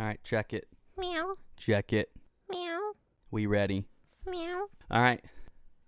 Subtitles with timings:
[0.00, 0.68] All right, check it.
[0.96, 1.34] Meow.
[1.56, 2.10] Check it.
[2.48, 2.92] Meow.
[3.32, 3.84] We ready?
[4.26, 4.66] Meow.
[4.92, 5.20] All right.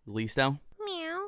[0.08, 0.58] Listo?
[0.84, 1.26] Meow.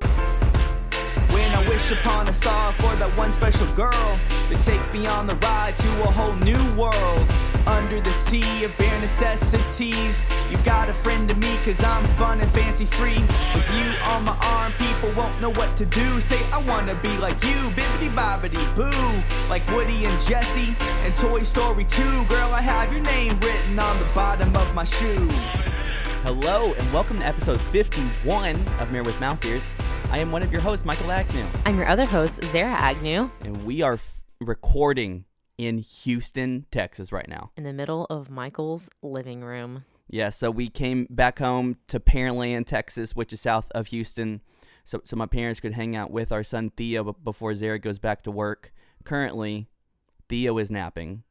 [1.31, 4.19] When I wish upon a star for that one special girl
[4.49, 7.52] to take me on the ride to a whole new world.
[7.67, 12.39] Under the sea of bare necessities, You've got a friend to me cause I'm fun
[12.41, 13.15] and fancy free.
[13.55, 16.21] With you on my arm, people won't know what to do.
[16.21, 19.23] Say, I wanna be like you, bibbity bobbity boo.
[19.49, 22.03] Like Woody and Jesse and Toy Story 2.
[22.27, 25.27] Girl, I have your name written on the bottom of my shoe.
[26.23, 29.65] Hello, and welcome to episode 51 of Married with Mouse Ears.
[30.11, 33.65] I am one of your hosts, Michael Agnew, I'm your other host, Zara Agnew, and
[33.65, 35.25] we are f- recording
[35.59, 37.51] in Houston, Texas right now.
[37.57, 39.85] in the middle of Michael's living room.
[40.09, 44.41] Yeah, so we came back home to Pearland, Texas, which is south of Houston,
[44.85, 48.23] so so my parents could hang out with our son Theo before Zara goes back
[48.25, 48.73] to work.
[49.05, 49.69] Currently,
[50.29, 51.23] Theo is napping.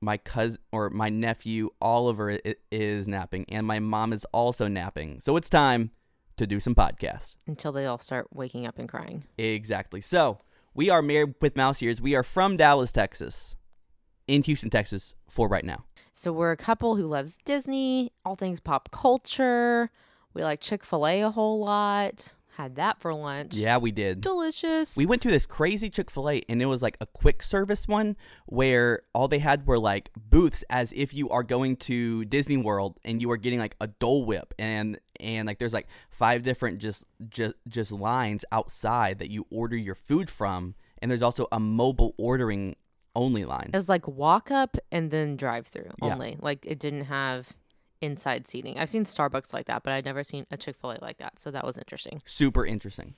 [0.00, 2.38] My cousin or my nephew Oliver
[2.70, 5.20] is napping, and my mom is also napping.
[5.20, 5.90] So it's time
[6.36, 7.36] to do some podcasts.
[7.46, 9.24] Until they all start waking up and crying.
[9.38, 10.00] Exactly.
[10.00, 10.38] So
[10.72, 12.00] we are married with mouse ears.
[12.00, 13.56] We are from Dallas, Texas,
[14.30, 15.84] in Houston, Texas, for right now.
[16.12, 19.90] So we're a couple who loves Disney, all things pop culture.
[20.34, 22.34] We like Chick fil A a whole lot.
[22.56, 23.54] Had that for lunch.
[23.54, 24.20] Yeah, we did.
[24.20, 24.96] Delicious.
[24.96, 27.88] We went to this crazy Chick fil A, and it was like a quick service
[27.88, 32.56] one where all they had were like booths as if you are going to Disney
[32.56, 36.42] World and you are getting like a Dole Whip and and like there's like five
[36.42, 41.46] different just just just lines outside that you order your food from and there's also
[41.50, 42.76] a mobile ordering
[43.14, 43.70] only line.
[43.72, 46.12] It was like walk up and then drive through yeah.
[46.12, 46.36] only.
[46.40, 47.52] Like it didn't have
[48.00, 48.78] inside seating.
[48.78, 51.38] I've seen Starbucks like that, but I'd never seen a Chick fil A like that.
[51.38, 52.22] So that was interesting.
[52.24, 53.14] Super interesting.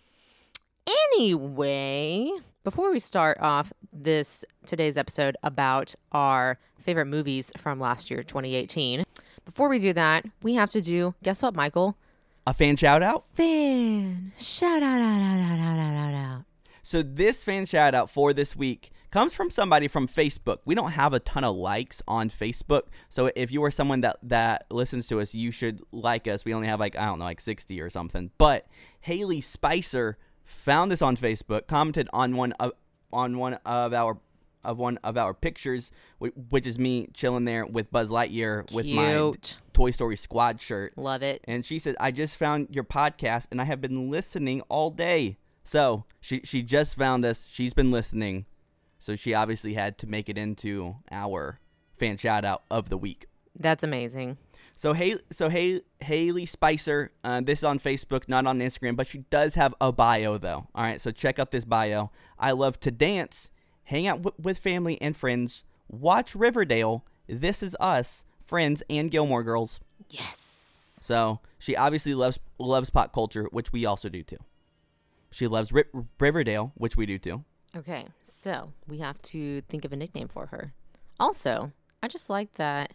[1.15, 2.31] Anyway,
[2.65, 9.05] before we start off this today's episode about our favorite movies from last year, 2018,
[9.45, 11.97] before we do that, we have to do guess what, Michael?
[12.47, 13.25] A fan shout out?
[13.35, 16.45] Fan shout out out out out out out out.
[16.83, 20.59] So this fan shout out for this week comes from somebody from Facebook.
[20.65, 24.17] We don't have a ton of likes on Facebook, so if you are someone that
[24.23, 26.45] that listens to us, you should like us.
[26.45, 28.31] We only have like I don't know, like 60 or something.
[28.37, 28.67] But
[29.01, 32.73] Haley Spicer found us on Facebook, commented on one of
[33.13, 34.19] on one of our
[34.65, 39.33] of one of our pictures, which is me chilling there with Buzz Lightyear with my
[39.73, 40.97] Toy Story Squad shirt.
[40.97, 41.43] Love it.
[41.45, 45.39] And she said, I just found your podcast and I have been listening all day.
[45.65, 47.49] So she, she just found us.
[47.51, 48.47] She's been listening.
[48.99, 51.61] So she obviously had to make it into our
[51.93, 53.27] fan shout out of the week.
[53.59, 54.39] That's amazing.
[54.77, 57.13] So hey, so hey, Haley Spicer.
[57.23, 60.67] Uh, this is on Facebook, not on Instagram, but she does have a bio though.
[60.75, 62.11] All right, so check out this bio.
[62.39, 63.51] I love to dance,
[63.85, 67.05] hang out w- with family and friends, watch Riverdale.
[67.29, 69.79] This is Us, Friends, and Gilmore Girls.
[70.11, 70.99] Yes.
[71.03, 74.39] So she obviously loves loves pop culture, which we also do too.
[75.33, 75.85] She loves Ri-
[76.21, 77.45] Riverdale, which we do too.
[77.75, 80.73] Okay, so we have to think of a nickname for her.
[81.19, 81.73] Also,
[82.03, 82.93] I just like that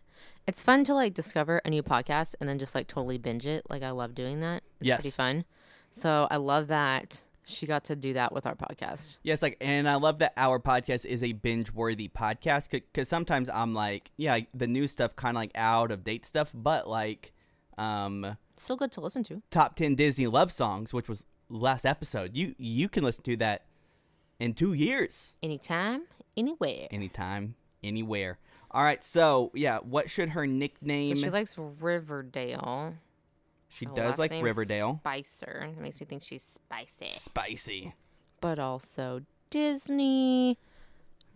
[0.47, 3.63] it's fun to like discover a new podcast and then just like totally binge it.
[3.69, 4.63] Like I love doing that.
[4.79, 5.43] It's pretty fun.
[5.91, 9.17] So I love that she got to do that with our podcast.
[9.23, 13.49] Yes, like, and I love that our podcast is a binge worthy podcast because sometimes
[13.49, 17.33] I'm like, yeah, the new stuff kind of like out of date stuff, but like,
[17.77, 19.41] um, Still good to listen to.
[19.51, 22.35] top ten Disney love songs, which was last episode.
[22.35, 23.63] You you can listen to that
[24.39, 26.03] in two years, Anytime,
[26.35, 26.87] anywhere.
[26.91, 28.37] anytime, anywhere.
[28.71, 31.15] All right, so yeah, what should her nickname?
[31.15, 32.95] So she likes Riverdale.
[33.69, 34.99] she Her does like Riverdale.
[35.01, 35.67] Spicer.
[35.73, 37.11] That makes me think she's spicy.
[37.13, 37.93] Spicy.
[38.41, 40.57] But also Disney.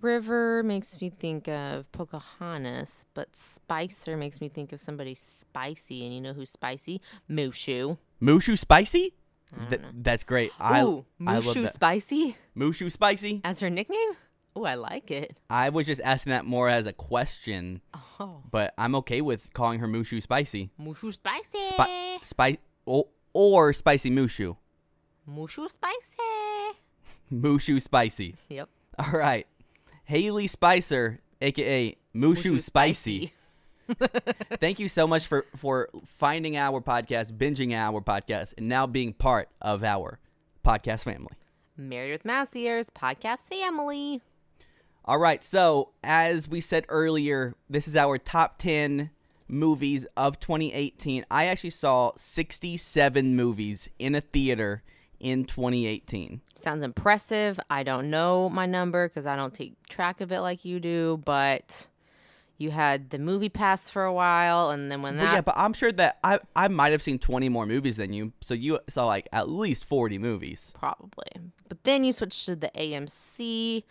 [0.02, 6.04] River makes me think of Pocahontas, but Spicer makes me think of somebody spicy.
[6.06, 7.02] And you know who's spicy?
[7.30, 7.98] Mushu.
[8.20, 9.14] Mushu spicy?
[9.69, 10.51] Th- that's great.
[10.59, 11.73] I Ooh, I love Mushu that.
[11.73, 13.41] spicy Mushu spicy.
[13.44, 14.12] as her nickname?
[14.56, 15.39] Oh, I like it.
[15.50, 17.81] I was just asking that more as a question,
[18.19, 20.69] Oh, but I'm okay with calling her Mushu spicy.
[20.80, 21.57] Mushu spicy.
[21.69, 24.57] Spi- spice or, or spicy Mushu.
[25.30, 26.18] Mushu spicy.
[27.31, 28.36] Mushu spicy.
[28.50, 28.69] Yep.
[29.00, 29.47] All right.
[30.04, 33.31] Haley Spicer, aka Mushu, Spicy.
[34.60, 39.14] Thank you so much for for finding our podcast, binging our podcast, and now being
[39.14, 40.20] part of our
[40.66, 41.36] podcast family.
[41.78, 44.22] Married with Mouse Ears podcast family.
[45.04, 49.10] All right, so as we said earlier, this is our top 10
[49.48, 51.26] movies of 2018.
[51.32, 54.84] I actually saw 67 movies in a theater
[55.20, 56.42] in 2018.
[56.56, 57.60] Sounds impressive.
[57.70, 61.22] I don't know my number because I don't take track of it like you do,
[61.26, 61.88] but
[62.62, 65.56] You had the movie pass for a while, and then when Well, that yeah, but
[65.58, 68.80] I'm sure that I I might have seen 20 more movies than you, so you
[68.88, 70.72] saw like at least 40 movies.
[70.75, 71.28] probably.
[71.68, 73.84] But then you switched to the AMC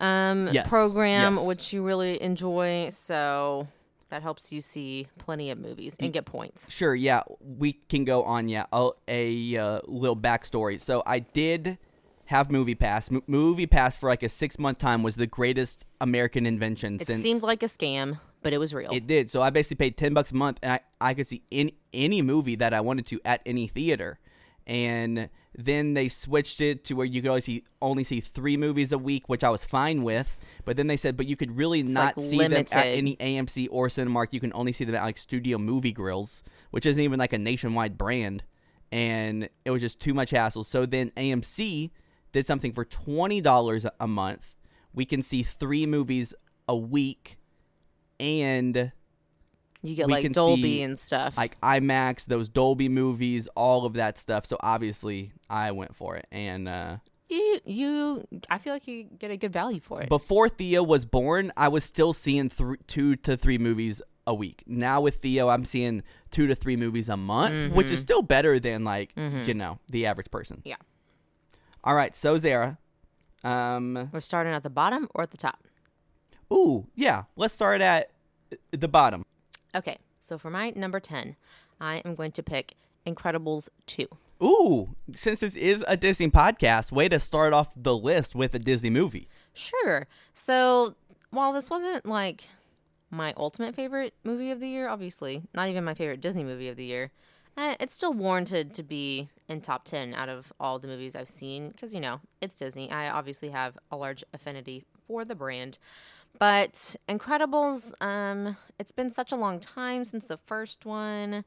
[0.00, 1.46] um, Yes, program, yes.
[1.46, 2.88] which you really enjoy.
[2.90, 3.68] So
[4.10, 6.70] that helps you see plenty of movies and get points.
[6.70, 8.48] Sure, yeah, we can go on.
[8.48, 10.80] Yeah, a, a uh, little backstory.
[10.80, 11.78] So I did
[12.26, 13.10] have Movie Pass.
[13.10, 17.08] M- movie Pass for like a six month time was the greatest American invention since
[17.08, 18.90] It since seemed like a scam, but it was real.
[18.92, 19.30] It did.
[19.30, 22.22] So I basically paid ten bucks a month, and I, I could see any any
[22.22, 24.18] movie that I wanted to at any theater.
[24.66, 28.92] And then they switched it to where you could only see only see three movies
[28.92, 30.36] a week, which I was fine with.
[30.64, 33.68] But then they said, but you could really not like see them at any AMC
[33.70, 34.28] or Cinemark.
[34.30, 37.38] You can only see them at like Studio Movie Grills, which isn't even like a
[37.38, 38.42] nationwide brand.
[38.90, 40.64] And it was just too much hassle.
[40.64, 41.90] So then AMC
[42.34, 44.54] did something for twenty dollars a month.
[44.92, 46.34] We can see three movies
[46.68, 47.38] a week,
[48.20, 48.92] and
[49.82, 51.36] you get we like can Dolby and stuff.
[51.36, 54.46] like IMAX, those Dolby movies, all of that stuff.
[54.46, 56.26] So obviously, I went for it.
[56.32, 56.96] And uh,
[57.28, 60.08] you, you, I feel like you get a good value for it.
[60.08, 64.62] before Theo was born, I was still seeing th- two to three movies a week.
[64.66, 68.58] Now with Theo, I'm seeing two to three movies a month, which is still better
[68.58, 70.62] than like you know the average person.
[70.64, 70.76] Yeah.
[71.84, 72.78] All right, so Zara,
[73.42, 75.64] um, We're starting at the bottom or at the top.
[76.52, 78.10] ooh, yeah, let's start at
[78.70, 79.24] the bottom.
[79.74, 81.36] Okay, so for my number 10,
[81.80, 82.74] I am going to pick
[83.06, 84.06] Incredibles 2.
[84.42, 88.58] Ooh, since this is a Disney podcast, way to start off the list with a
[88.58, 89.28] Disney movie.
[89.52, 90.06] Sure.
[90.32, 90.94] So
[91.30, 92.44] while this wasn't like
[93.10, 96.76] my ultimate favorite movie of the year, obviously, not even my favorite Disney movie of
[96.76, 97.10] the year,
[97.56, 101.28] eh, it's still warranted to be in top 10 out of all the movies I've
[101.28, 102.90] seen because, you know, it's Disney.
[102.90, 105.78] I obviously have a large affinity for the brand.
[106.38, 111.44] But Incredibles, um, it's been such a long time since the first one.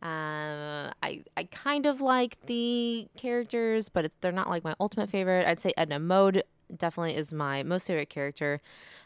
[0.00, 5.44] Uh, I I kind of like the characters, but they're not like my ultimate favorite.
[5.44, 6.44] I'd say Edna Mode
[6.76, 8.60] definitely is my most favorite character.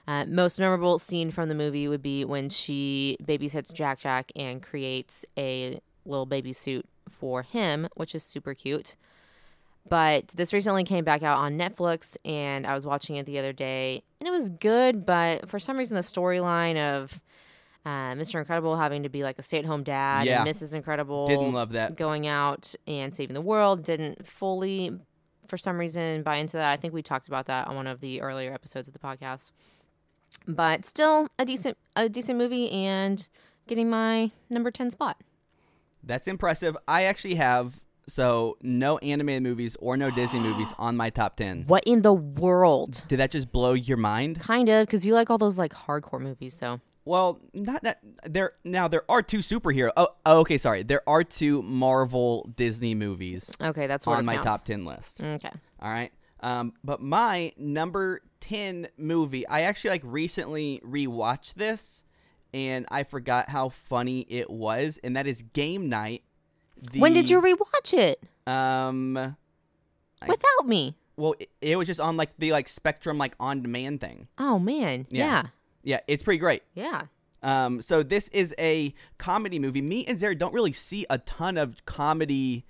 [0.06, 4.62] Uh, most memorable scene from the movie would be when she babysits Jack Jack and
[4.62, 8.96] creates a little baby suit for him, which is super cute.
[9.88, 13.52] But this recently came back out on Netflix, and I was watching it the other
[13.52, 15.04] day, and it was good.
[15.04, 17.20] But for some reason, the storyline of
[17.84, 18.38] uh, Mr.
[18.38, 20.42] Incredible having to be like a stay-at-home dad Yeah.
[20.42, 20.72] and Mrs.
[20.72, 21.96] Incredible Didn't love that.
[21.96, 24.92] going out and saving the world didn't fully,
[25.48, 26.70] for some reason, buy into that.
[26.70, 29.50] I think we talked about that on one of the earlier episodes of the podcast.
[30.46, 33.28] But still, a decent a decent movie and
[33.66, 35.16] getting my number ten spot.
[36.02, 36.76] That's impressive.
[36.88, 41.64] I actually have so no animated movies or no Disney movies on my top 10.
[41.66, 43.04] What in the world?
[43.08, 44.40] Did that just blow your mind?
[44.40, 48.52] Kind of, because you like all those like hardcore movies, so Well, not that there
[48.64, 49.90] now there are two superhero.
[49.96, 50.82] Oh, oh, okay, sorry.
[50.82, 54.46] There are two Marvel Disney movies okay, that's on my counts.
[54.46, 55.20] top 10 list.
[55.20, 55.50] Okay,
[55.80, 56.12] All right.
[56.40, 62.02] Um, but my number 10 movie, I actually like recently rewatched this
[62.54, 66.22] and I forgot how funny it was, and that is Game Night.
[66.92, 68.20] The, when did you rewatch it
[68.50, 70.96] Um, I- without me?
[71.16, 74.28] well, it, it was just on like the like Spectrum like on demand thing.
[74.38, 75.24] Oh man, Yeah.
[75.24, 75.46] yeah,
[75.82, 76.62] Yeah, it's pretty great.
[76.74, 77.02] yeah.
[77.44, 79.82] Um, so this is a comedy movie.
[79.82, 82.64] Me and Zara don't really see a ton of comedy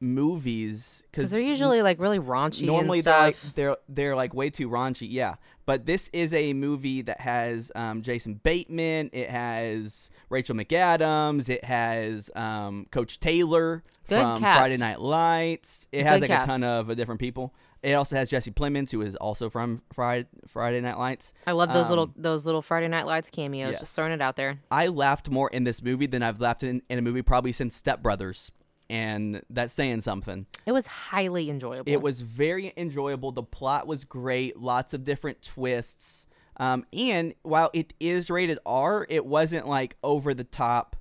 [0.00, 2.66] movies Because they're usually like really raunchy.
[2.66, 5.06] normally they're like they're they're like way too raunchy.
[5.10, 9.10] Yeah, but this is a movie that has um, Jason Bateman.
[9.12, 11.48] It has Rachel McAdams.
[11.48, 14.60] It has um, Coach Taylor Good from cast.
[14.60, 15.86] Friday Night Lights.
[15.92, 16.48] It has Good like cast.
[16.48, 17.54] a ton of uh, different people.
[17.82, 21.32] It also has Jesse Plemons, who is also from Friday Friday Night Lights.
[21.46, 23.72] I love those little um, those little Friday Night Lights cameos.
[23.72, 23.80] yes.
[23.80, 24.58] Just throwing it out there.
[24.70, 27.76] I laughed more in this movie than I've laughed in, in a movie probably since
[27.76, 28.50] Step Brothers,
[28.88, 30.46] and that's saying something.
[30.66, 31.90] It was highly enjoyable.
[31.90, 33.32] It was very enjoyable.
[33.32, 34.58] The plot was great.
[34.58, 36.26] Lots of different twists.
[36.58, 40.96] Um, and while it is rated R, it wasn't like over the top,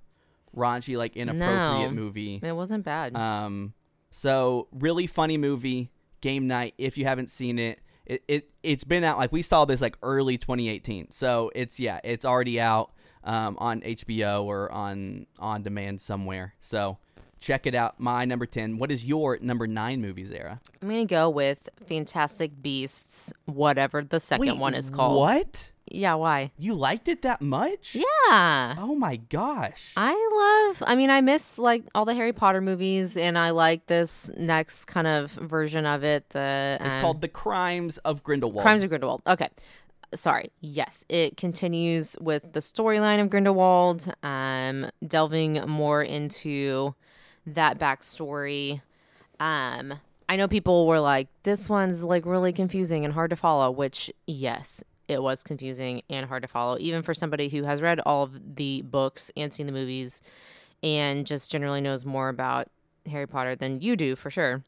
[0.55, 1.95] raunchy, like inappropriate No.
[1.95, 2.39] movie.
[2.43, 3.15] It wasn't bad.
[3.15, 3.73] Um,
[4.11, 5.91] so really funny movie.
[6.21, 6.73] Game night.
[6.77, 9.17] If you haven't seen it, it it it's been out.
[9.17, 11.11] Like we saw this like early 2018.
[11.11, 12.91] So it's yeah, it's already out
[13.23, 16.55] um, on HBO or on on demand somewhere.
[16.61, 16.97] So
[17.39, 17.99] check it out.
[17.99, 18.77] My number 10.
[18.77, 20.59] What is your number nine movie, Zara?
[20.81, 25.17] I'm gonna go with Fantastic Beasts, whatever the second Wait, one is called.
[25.17, 25.71] What?
[25.87, 26.51] Yeah, why?
[26.57, 27.93] You liked it that much?
[27.93, 28.75] Yeah.
[28.77, 29.93] Oh my gosh.
[29.95, 33.85] I love I mean I miss like all the Harry Potter movies and I like
[33.85, 36.29] this next kind of version of it.
[36.29, 38.63] The It's um, called The Crimes of Grindelwald.
[38.63, 39.21] Crimes of Grindelwald.
[39.27, 39.49] Okay.
[40.15, 46.95] sorry, yes, it continues with the storyline of Grindelwald, um, delving more into
[47.45, 48.81] that backstory.
[49.39, 53.69] Um, I know people were like, this one's like really confusing and hard to follow,
[53.69, 57.99] which, yes, it was confusing and hard to follow, even for somebody who has read
[58.05, 60.21] all of the books and seen the movies
[60.81, 62.67] and just generally knows more about
[63.05, 64.63] Harry Potter than you do, for sure.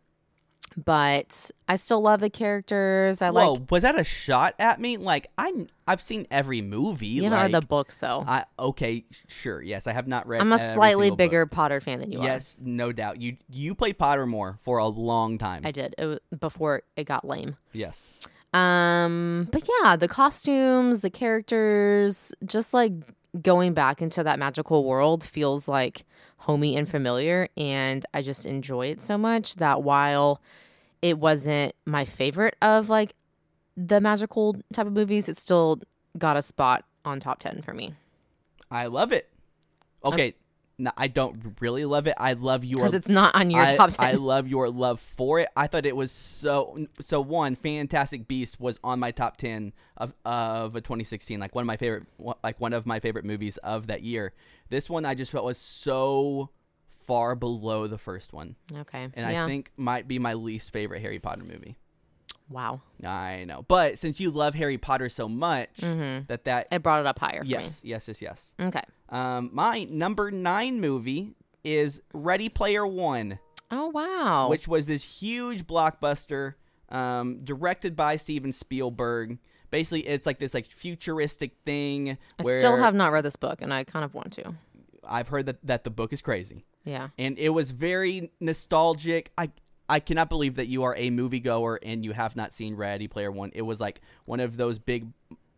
[0.78, 3.24] But I still love the characters.
[3.24, 3.72] I Whoa, like.
[3.72, 4.98] was that a shot at me?
[4.98, 7.08] Like I, I've seen every movie.
[7.08, 8.24] You like, read the books, though.
[8.28, 9.60] I okay, sure.
[9.60, 10.40] Yes, I have not read.
[10.40, 11.18] I'm a slightly single book.
[11.18, 12.26] bigger Potter fan than you are.
[12.26, 13.20] Yes, no doubt.
[13.20, 15.64] You you played Pottermore for a long time.
[15.66, 17.58] I did it before it got lame.
[17.74, 18.12] yes.
[18.54, 22.94] Um, but yeah, the costumes, the characters, just like
[23.42, 26.06] going back into that magical world feels like
[26.38, 30.42] homey and familiar, and I just enjoy it so much that while
[31.10, 33.14] it wasn't my favorite of like
[33.76, 35.82] the magical type of movies, it still
[36.18, 37.94] got a spot on top ten for me
[38.70, 39.30] I love it.
[40.06, 40.36] Okay,
[40.78, 42.14] no, I don't really love it.
[42.18, 44.06] I love your because it's not on your I, top ten.
[44.06, 45.50] I love your love for it.
[45.56, 47.20] I thought it was so so.
[47.22, 51.40] One, Fantastic Beast was on my top ten of of 2016.
[51.40, 52.04] Like one of my favorite,
[52.44, 54.34] like one of my favorite movies of that year.
[54.70, 56.50] This one I just felt was so
[57.08, 59.44] far below the first one, okay, and yeah.
[59.44, 61.78] I think might be my least favorite Harry Potter movie.
[62.50, 67.00] wow, I know, but since you love Harry Potter so much, that that it brought
[67.00, 67.42] it up higher.
[67.44, 68.54] yes, yes, yes, yes.
[68.60, 68.84] Okay.
[69.10, 71.34] Um, my number nine movie
[71.64, 73.40] is Ready Player One.
[73.72, 74.48] Oh wow.
[74.50, 76.54] which was this huge blockbuster
[76.90, 79.40] um, directed by Steven Spielberg.
[79.70, 83.74] Basically, it's like this like futuristic thing I still have not read this book, and
[83.74, 84.56] I kind of want to.
[85.10, 87.10] I've heard that that the book is crazy, Yeah.
[87.18, 89.32] and it was very nostalgic.
[89.38, 89.52] I
[89.90, 93.32] I cannot believe that you are a moviegoer and you have not seen Ready Player
[93.32, 93.52] One.
[93.56, 95.08] It was like one of those big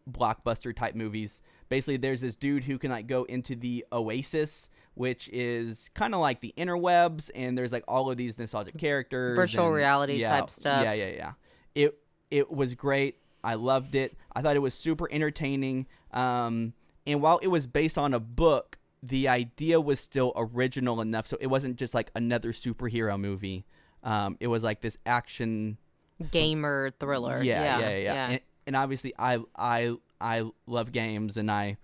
[0.09, 1.41] blockbuster type movies.
[1.69, 6.19] Basically, there's this dude who can like go into the Oasis, which is kind of
[6.21, 10.39] like the interwebs, and there's like all of these nostalgic characters, Virtual and- reality yeah,
[10.39, 10.83] type stuff.
[10.83, 11.31] Yeah, yeah, yeah.
[11.75, 11.97] It
[12.31, 13.17] it was great.
[13.43, 14.17] I loved it.
[14.35, 15.85] I thought it was super entertaining.
[16.11, 16.73] Um,
[17.05, 21.37] and while it was based on a book, the idea was still original enough, so
[21.39, 23.65] it wasn't just like another superhero movie.
[24.03, 25.77] Um, it was like this action
[26.31, 27.41] Gamer thriller.
[27.41, 27.89] yeah, Yeah.
[27.89, 28.29] yeah, yeah.
[28.29, 31.77] And, and obviously, I I I love games and I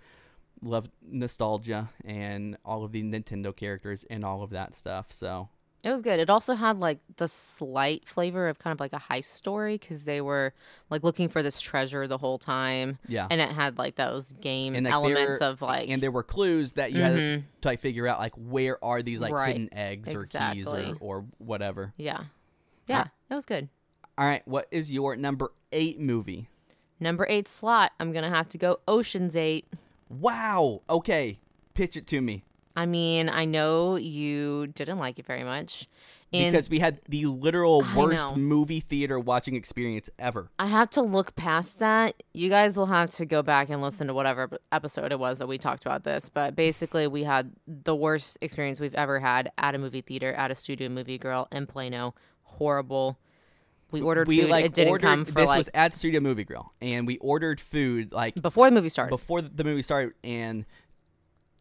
[0.61, 5.07] love nostalgia and all of the Nintendo characters and all of that stuff.
[5.11, 5.49] So
[5.85, 6.19] It was good.
[6.19, 10.03] It also had like the slight flavor of kind of like a heist story because
[10.05, 10.53] they were
[10.89, 12.97] like looking for this treasure the whole time.
[13.07, 16.09] yeah, And it had like those game And, like, elements there- of like and there
[16.11, 17.43] were clues that you had Mhm.
[17.61, 19.51] to like figure out like where are these like Right.
[19.53, 20.63] hidden eggs or Exactly.
[20.63, 21.93] keys or or whatever.
[21.97, 22.23] yeah,
[22.87, 23.69] yeah, it was good.
[24.17, 26.49] All right, what is your number eight movie?
[26.99, 27.91] Number eight slot.
[27.99, 29.67] I'm gonna have to go Ocean's Eight.
[30.09, 30.81] Wow.
[30.89, 31.39] Okay,
[31.73, 32.43] pitch it to me
[32.75, 35.87] I mean, I know you didn't like it very much,
[36.33, 40.49] and because we had the literal worst movie theater watching experience ever.
[40.59, 42.21] I have to look past that.
[42.33, 45.47] You guys will have to go back and listen to whatever episode it was that
[45.47, 46.29] we talked about this.
[46.29, 50.51] But basically, we had the worst experience we've ever had at a movie theater, at
[50.51, 52.15] a studio movie grill in Plano.
[52.43, 53.17] Horrible.
[53.91, 54.49] We ordered we food.
[54.49, 57.17] like it didn't ordered, come for this like was at Studio Movie Grill, and we
[57.19, 59.11] ordered food like before the movie started.
[59.11, 60.65] before the movie started, and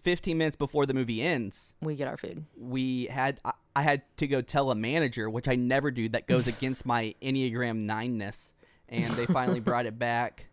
[0.05, 2.45] 15 minutes before the movie ends, we get our food.
[2.57, 6.09] we had I, I had to go tell a manager, which I never do.
[6.09, 8.53] That goes against my Enneagram nine ness,
[8.89, 10.47] and they finally brought it back.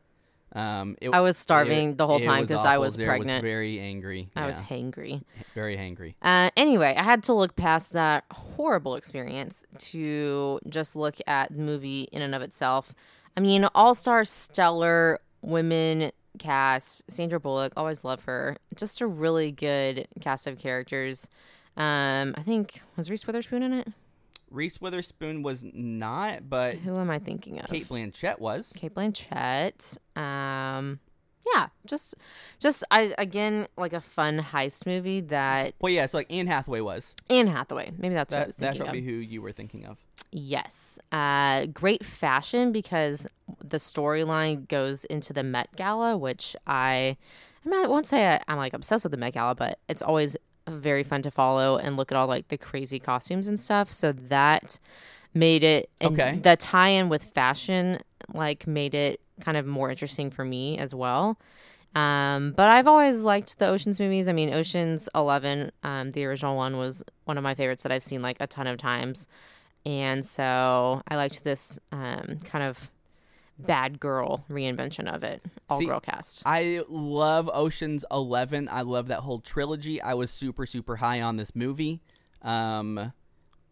[0.54, 3.42] Um, it, I was starving it- the whole time because I was Zara pregnant.
[3.42, 4.30] very angry.
[4.36, 5.24] I was hangry.
[5.56, 6.16] very hangry.
[6.22, 11.62] Uh, anyway, I had to look past that horrible experience to just look at the
[11.62, 12.94] movie in and of itself.
[13.38, 17.10] I mean, all star stellar women cast.
[17.10, 18.58] Sandra Bullock, always love her.
[18.76, 21.30] Just a really good cast of characters.
[21.78, 23.88] Um, I think was Reese Witherspoon in it.
[24.50, 27.68] Reese Witherspoon was not, but Who am I thinking of?
[27.68, 28.74] Cate Blanchett was.
[28.76, 29.98] Cate Blanchett.
[30.18, 31.00] Um,
[31.56, 32.16] yeah, just,
[32.60, 36.82] just I again like a fun heist movie that Well, yeah, so like Anne Hathaway
[36.82, 37.14] was.
[37.30, 37.92] Anne Hathaway.
[37.98, 38.86] Maybe that's what I That, was that's thinking of.
[38.88, 39.98] probably who you were thinking of.
[40.32, 40.98] Yes.
[41.12, 43.28] Uh, great fashion because
[43.64, 47.18] the storyline goes into the Met Gala, which I,
[47.66, 50.02] I, mean, I won't say I, I'm like obsessed with the Met Gala, but it's
[50.02, 50.38] always
[50.70, 53.92] very fun to follow and look at all like the crazy costumes and stuff.
[53.92, 54.80] So that
[55.34, 56.38] made it, and Okay.
[56.38, 58.00] the tie in with fashion
[58.34, 61.38] like made it kind of more interesting for me as well.
[61.94, 64.28] Um, but I've always liked the Ocean's movies.
[64.28, 68.04] I mean, Ocean's Eleven, um, the original one, was one of my favorites that I've
[68.04, 69.28] seen like a ton of times,
[69.86, 72.90] and so I liked this um, kind of
[73.60, 76.44] bad girl reinvention of it, all See, girl cast.
[76.46, 78.70] I love Ocean's Eleven.
[78.72, 80.02] I love that whole trilogy.
[80.02, 82.02] I was super super high on this movie.
[82.42, 83.12] Um,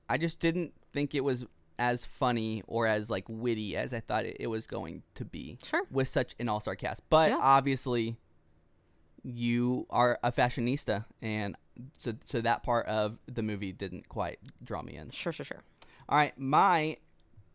[0.09, 1.45] I just didn't think it was
[1.79, 5.57] as funny or as like witty as I thought it, it was going to be.
[5.63, 5.81] Sure.
[5.89, 7.39] With such an all star cast, but Yeah.
[7.41, 8.17] obviously,
[9.23, 11.55] you are a fashionista, and
[11.97, 15.09] so so that part of the movie didn't quite draw me in.
[15.09, 15.61] Sure, sure, sure.
[16.07, 16.97] All right, my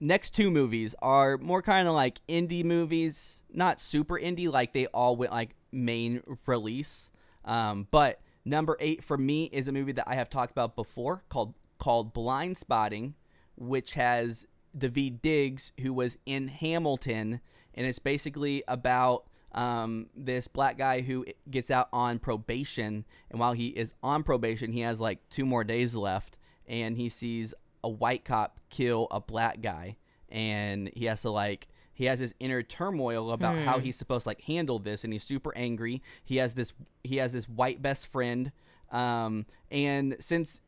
[0.01, 4.87] next two movies are more kind of like indie movies, not super indie, like they
[4.89, 7.11] all went like main release.
[7.45, 11.23] Um, but number eight for me is a movie that I have talked about before
[11.29, 13.15] called called Blind Spotting,
[13.57, 14.47] which has
[14.77, 17.41] David Diggs, who was in Hamilton,
[17.75, 23.53] and it's basically about um, this black guy who gets out on probation, and while
[23.53, 27.89] he is on probation, he has like two more days left, and he sees a
[27.89, 29.97] white cop kill a black guy,
[30.29, 34.31] and he has to like he has this inner turmoil about how he's supposed to
[34.31, 36.03] like handle this, and he's super angry.
[36.25, 36.73] He has this
[37.05, 38.51] he has this white best friend,
[38.91, 40.61] um, and since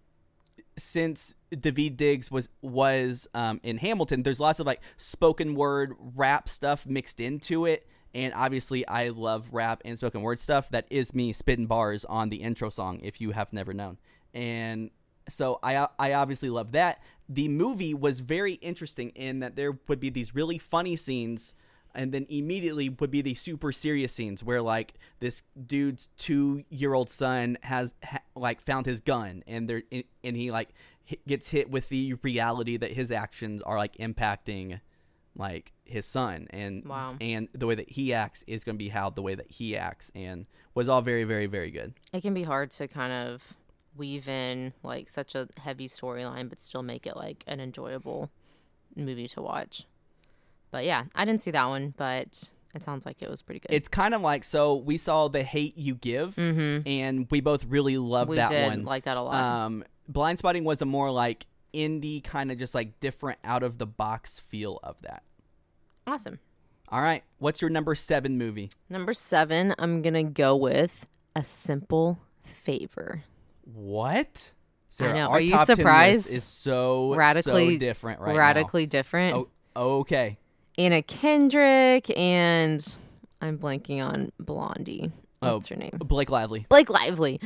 [0.78, 6.48] since David Diggs was was um, in Hamilton, there's lots of like spoken word rap
[6.48, 10.68] stuff mixed into it, and obviously I love rap and spoken word stuff.
[10.70, 13.00] That is me spitting bars on the intro song.
[13.02, 13.98] If you have never known,
[14.34, 14.90] and
[15.28, 17.00] so I I obviously love that.
[17.28, 21.54] The movie was very interesting in that there would be these really funny scenes
[21.96, 26.94] and then immediately would be these super serious scenes where like this dude's two year
[26.94, 30.68] old son has ha- like found his gun and there and he like
[31.26, 34.80] gets hit with the reality that his actions are like impacting
[35.36, 37.16] like his son and Wow.
[37.20, 39.76] and the way that he acts is going to be how the way that he
[39.76, 43.54] acts and was all very very very good It can be hard to kind of
[43.96, 48.30] weave in like such a heavy storyline, but still make it like an enjoyable
[48.94, 49.84] movie to watch.
[50.70, 53.72] But yeah, I didn't see that one, but it sounds like it was pretty good.
[53.72, 56.86] it's kind of like so we saw the hate you give mm-hmm.
[56.86, 59.34] and we both really loved We that did one like that a lot.
[59.34, 63.78] Um, Blind Spotting was a more like indie kind of just like different out of
[63.78, 65.22] the box feel of that.
[66.06, 66.38] awesome.
[66.88, 68.70] All right, what's your number seven movie?
[68.88, 72.20] Number seven, I'm gonna go with a simple
[72.62, 73.24] favor.
[73.64, 74.52] What?
[74.92, 75.26] Zara, know.
[75.26, 76.30] our Are you surprised?
[76.30, 79.48] Is so Radically- so different right Radically different.
[79.74, 80.38] Oh, okay.
[80.78, 82.96] Anna Kendrick and
[83.40, 85.10] I'm blanking on Blondie.
[85.42, 85.54] Oh.
[85.54, 85.90] What's her name?
[85.98, 86.66] Blake Lively.
[86.68, 87.40] Blake Lively.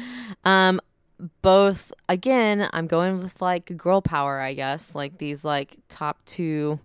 [0.44, 0.81] Um,
[1.42, 4.94] both again, I'm going with like girl power, I guess.
[4.94, 6.80] Like these like top two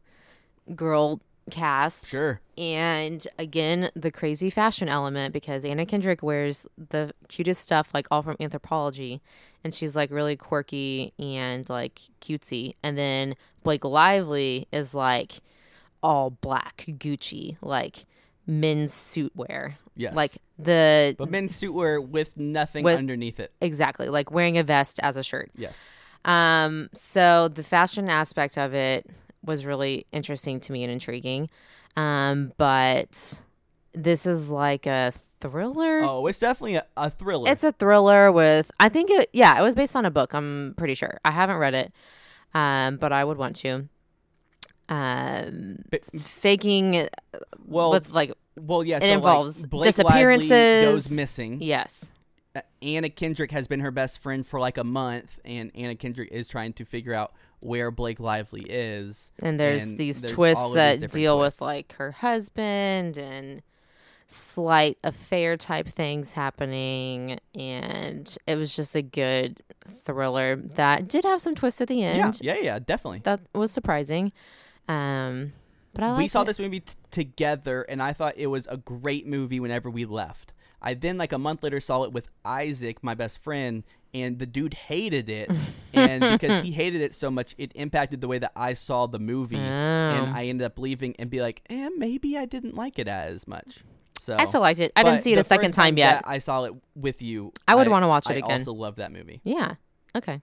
[0.75, 2.09] girl casts.
[2.09, 2.39] Sure.
[2.57, 8.21] And again, the crazy fashion element because Anna Kendrick wears the cutest stuff, like all
[8.21, 9.19] from Anthropologie.
[9.63, 12.75] And she's like really quirky and like cutesy.
[12.83, 15.41] And then Blake Lively is like
[16.03, 18.05] all black Gucci, like
[18.47, 19.77] men's suit wear.
[19.95, 20.15] Yes.
[20.15, 23.51] Like the But men's suit wear with nothing With- underneath it.
[23.61, 25.51] exactly like wearing a vest as a shirt.
[25.55, 25.87] Yes.
[26.25, 29.05] Um, so the fashion aspect of it
[29.43, 31.49] was really interesting to me and intriguing.
[31.95, 33.41] Um, but
[33.93, 35.99] this is like a thriller.
[36.03, 37.49] Oh, it's definitely a, a thriller.
[37.49, 40.73] It's a thriller with I think it yeah, it was based on a book, I'm
[40.77, 41.19] pretty sure.
[41.23, 41.93] I haven't read it.
[42.53, 43.87] Um, but I would want to.
[44.89, 47.07] Um Bi- faking
[47.65, 48.97] well, with like well, yeah.
[48.97, 50.85] it so, like, involves Lively disappearances.
[50.85, 51.61] goes missing.
[51.61, 52.11] yes.
[52.55, 56.31] Uh, Anna Kendrick has been her best friend for like a month, and Anna Kendrick
[56.31, 59.31] is trying to figure out where Blake Lively is.
[59.39, 61.59] And there's And these there's twists of these that deal twists.
[61.59, 63.61] with like her husband and
[64.27, 71.39] slight affair type things happening and it was just a good thriller that did have
[71.41, 72.17] some twists at the end.
[72.17, 73.19] Yeah, end yeah, yeah, definitely.
[73.23, 74.31] that was surprising
[74.87, 75.53] um
[75.93, 76.45] but I we saw it.
[76.45, 79.59] this movie t- together, and I thought it was a great movie.
[79.61, 83.41] Whenever we left, I then like a month later saw it with Isaac, my best
[83.41, 85.49] friend, and the dude hated it,
[85.93, 89.19] and because he hated it so much, it impacted the way that I saw the
[89.19, 90.33] movie, and Oh.
[90.37, 93.79] I ended up leaving and be like, eh, maybe I didn't like it as much.
[94.21, 96.39] So I still liked it I didn't see it a second first time yet I
[96.39, 97.53] saw it with you.
[97.67, 98.51] I would wanna watch it I again.
[98.51, 99.39] I also love that movie.
[99.45, 99.75] yeah
[100.15, 100.41] okay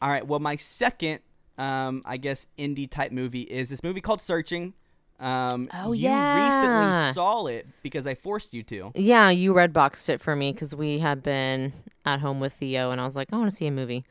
[0.00, 0.26] All right.
[0.26, 1.20] Well, my second,
[1.58, 4.74] um, I guess, indie type movie is this movie called Searching.
[5.20, 6.34] Um, Oh, you yeah.
[6.34, 8.90] recently saw it because I forced you to.
[8.96, 11.72] yeah you red boxed it for me because we had been
[12.04, 14.04] at home with Theo and I was like I want to see a movie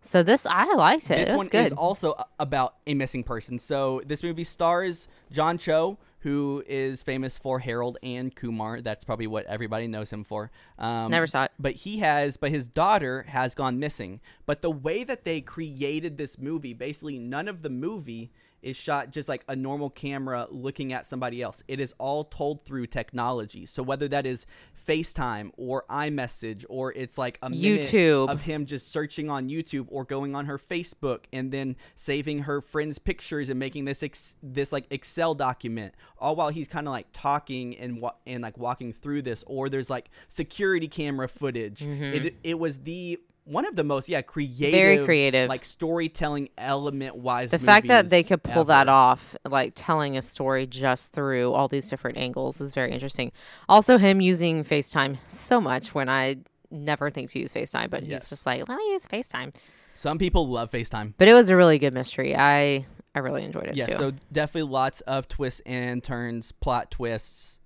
[0.00, 3.58] so this I liked it This it one good is also about a missing person.
[3.58, 8.80] So this movie stars John Cho, who is famous for Harold and Kumar.
[8.80, 10.50] That's probably what everybody knows him for.
[10.78, 11.52] Um, Never saw it.
[11.58, 14.22] But he has, but his daughter has gone missing.
[14.46, 18.32] But the way that they created this movie, basically none of the movie
[18.62, 21.62] is shot just like a normal camera looking at somebody else.
[21.68, 23.66] It is all told through technology.
[23.66, 24.46] So whether that is
[24.86, 28.28] FaceTime or iMessage or it's like a minute YouTube.
[28.28, 32.60] of him just searching on YouTube or going on her Facebook and then saving her
[32.60, 36.92] friends' pictures and making this ex- this like Excel document, all while he's kind of
[36.92, 39.42] like talking and wa- and like walking through this.
[39.46, 41.80] Or there's like security camera footage.
[41.80, 42.26] Mm-hmm.
[42.26, 45.48] It it was the one of the most yeah creative, very creative.
[45.48, 47.50] like storytelling element wise.
[47.50, 51.68] the fact that they could pull that off like telling a story just through all
[51.68, 53.30] these different angles is very interesting
[53.68, 56.36] also him using facetime so much when i
[56.70, 58.28] never think to use facetime but he's Yes.
[58.30, 59.54] just like let me use facetime
[59.94, 61.12] Some people love FaceTime.
[61.18, 64.12] but it was a really good mystery i i really enjoyed it Yeah, too so
[64.32, 67.58] definitely lots of twists and turns, plot twists.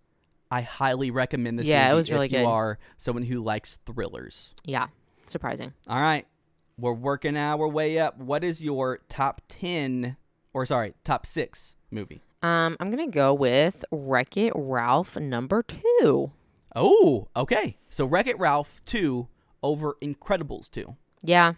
[0.51, 1.67] I highly recommend this.
[1.67, 2.47] Yeah, it movie was really if you good.
[2.47, 4.55] are someone who likes thrillers.
[4.65, 4.89] yeah
[5.31, 6.27] surprising All right,
[6.79, 8.19] we're working our way up.
[8.19, 10.17] What is your top ten,
[10.53, 12.23] or sorry, top six movie?
[12.41, 16.31] um i'm gonna go with wreck it ralph number two
[16.77, 17.79] Oh, okay.
[17.89, 19.27] So Wreck It Ralph two
[19.65, 20.95] over Incredibles two.
[21.25, 21.55] yeah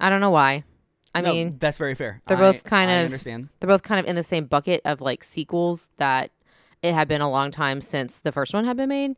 [0.00, 0.64] i don't know why
[1.14, 2.20] i No, mean that's very fair.
[2.26, 3.50] they're I- both kind I of- understand.
[3.60, 6.32] they're both kind of in the same bucket of like sequels that
[6.82, 9.12] it had been a long time since the first one had been made.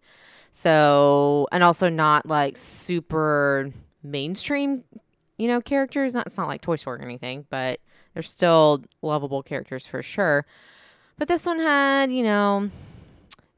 [0.56, 4.84] So, and also not like super mainstream,
[5.36, 6.14] you know, characters.
[6.14, 7.78] Not it's not like Toy Story or anything, but
[8.14, 10.46] they're still lovable characters for sure.
[11.18, 12.70] But this one had, you know,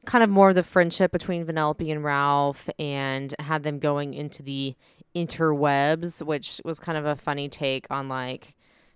[0.07, 4.43] kind of more of the friendship between Vanellope and Ralph and had them going into
[4.43, 4.75] the
[5.15, 8.55] interwebs, which was kind of a funny take on like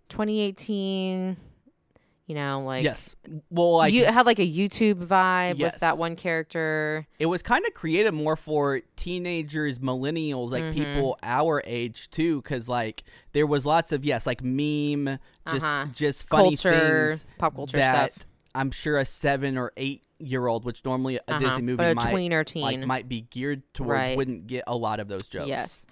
[0.10, 1.38] 2018
[2.28, 3.16] you know like yes.
[3.50, 5.74] Well, like you had like a youtube vibe Yes.
[5.74, 10.74] with that one character it was kind of created more for teenagers, millennials, like Mhm.
[10.74, 15.86] people our age too, because like there was lots of yes, like meme, just Uh-huh.
[15.94, 20.46] just funny culture things pop culture that stuff I'm sure a seven or eight year
[20.46, 21.40] old, which normally a Uh-huh.
[21.40, 24.16] Disney movie but a might tweener teen like might be geared towards, Right.
[24.16, 25.48] wouldn't get a lot of those jokes.
[25.48, 25.86] Yes.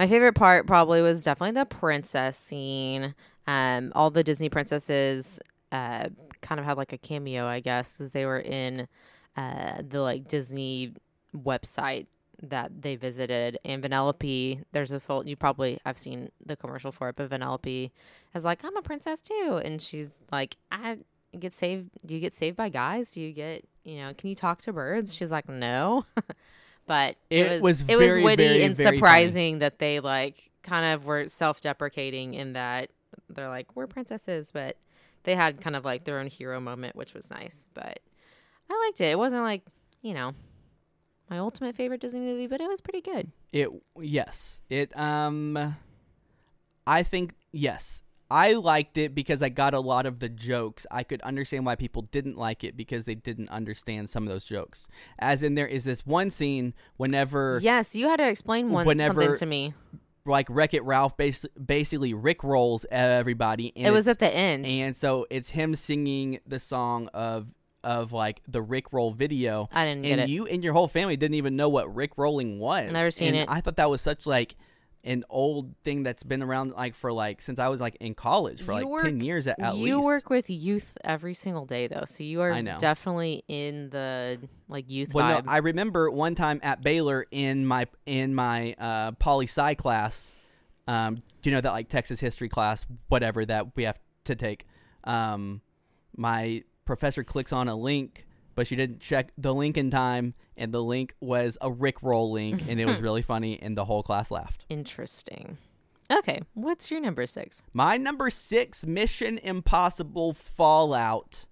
[0.00, 3.14] My favorite part probably was definitely the princess scene.
[3.46, 5.40] Um, all the Disney princesses
[5.72, 6.08] uh,
[6.40, 8.88] kind of had like a cameo, I guess, because they were in
[9.36, 10.92] uh, the like Disney
[11.36, 12.06] website
[12.42, 13.58] that they visited.
[13.64, 17.90] And Vanellope, there's this whole, you probably, I've seen the commercial for it, but Vanellope
[18.34, 19.60] is like, I'm a princess too.
[19.64, 20.98] And she's like, I
[21.38, 21.90] get saved.
[22.06, 23.12] Do you get saved by guys?
[23.12, 25.14] Do you get, you know, can you talk to birds?
[25.14, 26.06] She's like, no.
[26.86, 28.96] but it, It was, was it was very, witty very, and very funny.
[28.98, 32.90] surprising that they like kind of were self-deprecating in that
[33.30, 34.76] they're like we're princesses but
[35.28, 38.00] they had kind of like their own hero moment which was nice but
[38.70, 39.62] i liked it it wasn't like
[40.02, 40.32] you know
[41.28, 43.68] my ultimate favorite disney movie but it was pretty good It
[44.00, 44.60] yes.
[44.70, 45.76] It um
[46.86, 48.02] I think yes.
[48.30, 50.86] I liked it because I got a lot of the jokes.
[50.90, 54.44] I could understand why people didn't like it because they didn't understand some of those
[54.44, 54.86] jokes.
[55.18, 58.98] As in there is this one scene whenever yes you had to explain one something
[59.16, 59.74] Whenever- to me
[60.28, 64.66] like Wreck It Ralph bas- basically Rick rolls everybody and it was at the end
[64.66, 67.48] and so it's him singing the song of
[67.84, 70.88] of like the Rick Roll video i didn't get and it you and your whole
[70.88, 72.90] family didn't even know what Rick rolling was.
[72.92, 73.48] Never seen And it.
[73.48, 74.56] I thought that was such like
[75.08, 78.60] an old thing that's been around like for like since I was like in college
[78.62, 80.04] for You like work- ten years at, at you least.
[80.04, 85.14] work with youth every single day though so you are definitely in the like youth
[85.14, 89.46] well, vibe no, I remember one time at Baylor in my in my uh, poli
[89.46, 90.32] sci class.
[90.86, 94.66] Um, you know that like Texas history class, whatever that we have to take.
[95.04, 95.62] Um,
[96.16, 98.26] my professor clicks on a link,
[98.58, 102.32] but she didn't check the link in time, and the link was a Rick Roll
[102.32, 103.04] link, and it was mm-hmm.
[103.04, 104.64] really funny, and the whole class laughed.
[104.68, 105.58] interesting
[106.12, 111.46] okay what's your number six My number six, Mission Impossible Fallout.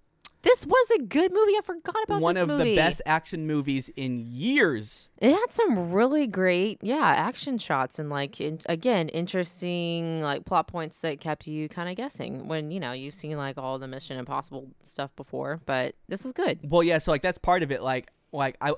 [0.46, 1.54] This was a good movie.
[1.58, 2.70] I forgot about One of movie.
[2.70, 5.08] the best action movies in years.
[5.18, 10.68] It had some really great, yeah, action shots and like in, again, interesting like plot
[10.68, 13.88] points that kept you kind of guessing when you know you've seen like all the
[13.88, 16.60] Mission Impossible stuff before, but this was good.
[16.62, 17.82] Well, yeah, so like that's part of it.
[17.82, 18.74] Like, like I,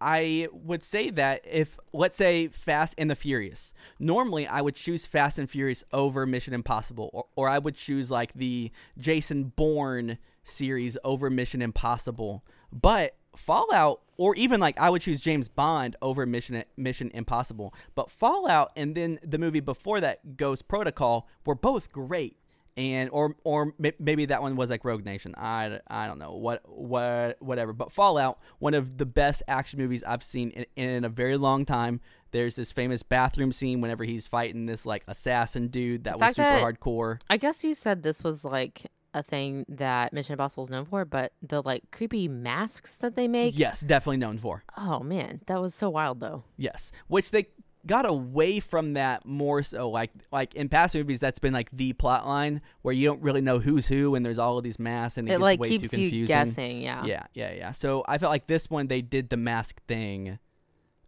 [0.00, 5.04] I would say that if let's say Fast and the Furious, normally I would choose
[5.04, 10.16] Fast and Furious over Mission Impossible, or, or I would choose like the Jason Bourne
[10.44, 12.44] series over Mission Impossible.
[12.72, 17.74] But Fallout, or even like I would choose James Bond over Mission Mission Impossible.
[17.94, 22.36] But Fallout and then the movie before that, Ghost Protocol, were both great
[22.76, 25.34] and or or maybe that one was like Rogue Nation.
[25.36, 27.72] I, I don't know what what whatever.
[27.72, 31.64] But Fallout, one of the best action movies I've seen in, in a very long
[31.64, 32.00] time.
[32.32, 36.42] There's this famous bathroom scene whenever he's fighting this like assassin dude that was super
[36.42, 37.20] that- hardcore.
[37.28, 38.82] I guess you said this was like
[39.14, 43.26] a thing that Mission Impossible is known for, but the like creepy masks that they
[43.28, 43.58] make.
[43.58, 44.62] Yes, definitely known for.
[44.76, 46.44] Oh man, that was so wild though.
[46.56, 47.46] Yes, which they
[47.86, 51.94] got away from that more so like like in past movies that's been like the
[51.94, 55.16] plot line where you don't really know who's who and there's all of these masks
[55.16, 56.26] and it, It, gets like way keeps too you confusing.
[56.26, 56.82] guessing.
[56.82, 57.04] Yeah.
[57.06, 57.70] Yeah, yeah, yeah.
[57.72, 60.38] So I felt like this one they did the mask thing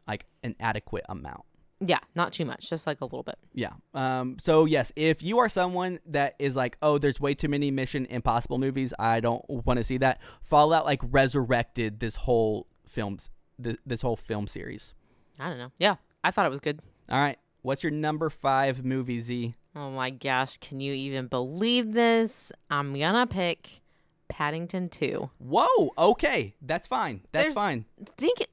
[0.08, 1.44] like an adequate amount.
[1.84, 3.38] Yeah, not too much, just like a little bit.
[3.54, 3.72] Yeah.
[3.94, 4.36] Um.
[4.38, 8.06] So yes, if you are someone that is like, oh, there's way too many Mission
[8.06, 10.20] Impossible movies, I don't want to see that.
[10.42, 13.30] Fallout like resurrected this whole films,
[13.62, 14.94] th- this whole film series.
[15.40, 15.72] I don't know.
[15.78, 16.80] Yeah, I thought it was good.
[17.08, 17.38] All right.
[17.62, 19.54] What's your number five movie, Z?
[19.74, 22.52] Oh my gosh, can you even believe this?
[22.70, 23.80] I'm gonna pick
[24.28, 25.30] Paddington 2.
[25.38, 25.90] Whoa.
[25.96, 27.22] Okay, that's fine.
[27.32, 27.84] That's There's- fine.
[28.16, 28.46] Think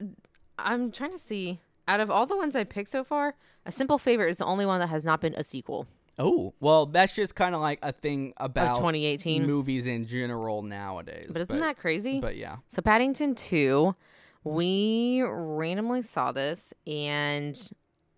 [0.58, 1.60] I'm trying to see
[1.90, 4.66] out of all the ones I picked so far, A Simple Favor is the only
[4.66, 5.88] one that has not been a sequel
[6.22, 9.48] Oh, well, that's just kind of like a thing about 2018.
[9.48, 11.28] movies in general nowadays.
[11.30, 12.20] But isn't that crazy?
[12.20, 12.58] But yeah.
[12.68, 13.96] So Paddington 2,
[14.44, 17.58] we randomly saw this and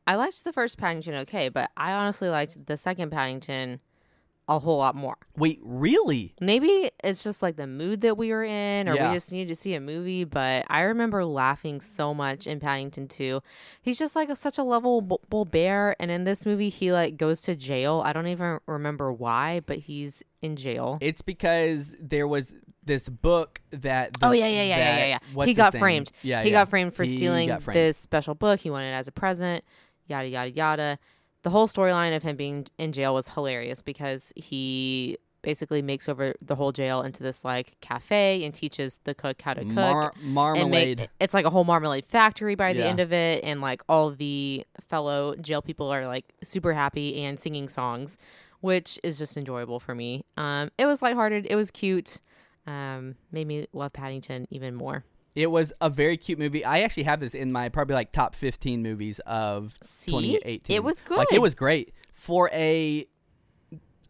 [0.07, 3.79] I liked the first Paddington okay, but I honestly liked the second Paddington
[4.55, 5.17] a whole lot more.
[5.37, 6.35] Wait, really?
[6.41, 9.09] Maybe it's just like the mood that we were in, or Yeah.
[9.09, 10.23] we just needed to see a movie.
[10.23, 13.41] But I remember laughing so much in Paddington 2.
[13.81, 15.95] He's just like a, such a lovable bear.
[15.99, 18.01] And in this movie, he like goes to jail.
[18.05, 20.97] I don't even remember why, but he's in jail.
[21.01, 24.13] It's because there was this book that.
[24.19, 25.19] The, Oh yeah, yeah, yeah, yeah, that- yeah, yeah.
[25.33, 26.11] what's He got framed.
[26.23, 26.53] Yeah, he yeah.
[26.61, 27.75] got framed for He stealing framed.
[27.77, 28.59] this special book.
[28.59, 29.63] He wanted as a present.
[30.07, 30.99] Yada yada yada.
[31.43, 36.35] The whole storyline of him being in jail was hilarious because he basically makes over
[36.39, 39.73] the whole jail into this like cafe and teaches the cook how to cook.
[39.73, 40.99] Mar- marmalade.
[40.99, 42.85] make it's like a whole marmalade factory by the Yeah.
[42.85, 47.39] end of it and like all the fellow jail people are like super happy and
[47.39, 48.19] singing songs
[48.59, 52.21] which is just enjoyable for me um it was lighthearted it was cute
[52.67, 55.03] um made me love paddington even more
[55.35, 56.65] It was a very cute movie.
[56.65, 60.11] I actually have this in my probably like top 15 movies of See?
[60.11, 60.75] 2018.
[60.75, 61.17] It was good.
[61.17, 63.05] Like it was great for a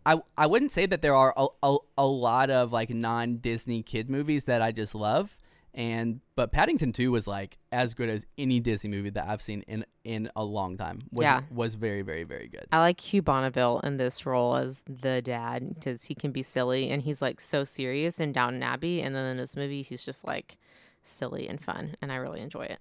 [0.06, 4.10] I I wouldn't say that there are a, a, a lot of like non-Disney kid
[4.10, 5.38] movies that I just love
[5.74, 9.62] and but Paddington 2 was like as good as any Disney movie that I've seen
[9.68, 11.04] in in a long time.
[11.14, 11.42] Was, Yeah.
[11.52, 12.66] was very very very good.
[12.72, 16.90] i like hugh bonneville in this role as the dad because he can be silly
[16.90, 20.26] and he's like so serious in downton abbey and then in this movie he's just
[20.26, 20.58] like
[21.04, 22.80] silly and fun and i really enjoy it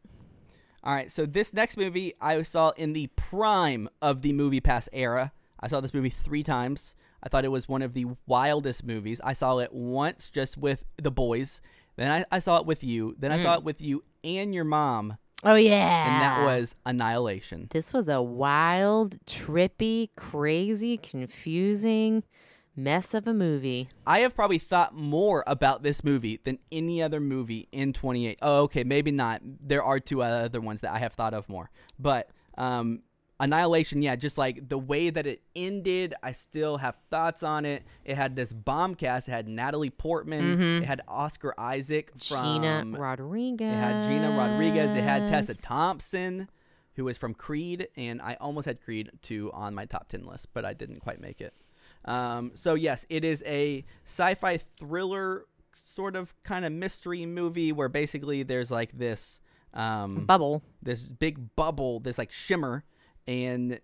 [0.83, 4.88] All right, so this next movie I saw in the prime of the movie pass
[4.94, 5.33] era.
[5.61, 6.94] I saw this movie three times.
[7.22, 9.20] I thought it was one of the wildest movies.
[9.22, 11.61] I saw it once just with the boys.
[11.96, 13.14] Then I, I saw it with you.
[13.18, 13.59] Then I saw mm.
[13.59, 15.18] it with you and your mom.
[15.44, 17.68] oh yeah And that was Annihilation.
[17.70, 22.24] This was a wild, trippy, crazy, confusing
[22.76, 23.88] mess of a movie.
[24.06, 28.38] I have probably thought more about this movie than any other movie in 28.
[28.42, 29.42] Oh, okay, maybe not.
[29.42, 31.70] There are two other ones that I have thought of more.
[31.98, 33.02] But um
[33.40, 37.85] Annihilation, yeah, just like the way that it ended, I still have thoughts on it.
[38.04, 39.28] It had this bomb cast.
[39.28, 40.83] It had Natalie Portman.
[40.83, 43.72] It had Oscar Isaac from Gina Rodriguez.
[43.72, 44.94] It had Gina Rodriguez.
[44.94, 46.48] It had Tessa Thompson,
[46.96, 50.48] who was from Creed, and I almost had Creed 2 on my top 10 list,
[50.52, 51.54] but I didn't quite make it.
[52.04, 57.72] Um, so, yes, it is a sci fi thriller, sort of kind of mystery movie
[57.72, 59.40] where basically there's like this.
[59.72, 60.64] Um, Bubble.
[60.82, 62.84] this big bubble, this like shimmer,
[63.28, 63.78] and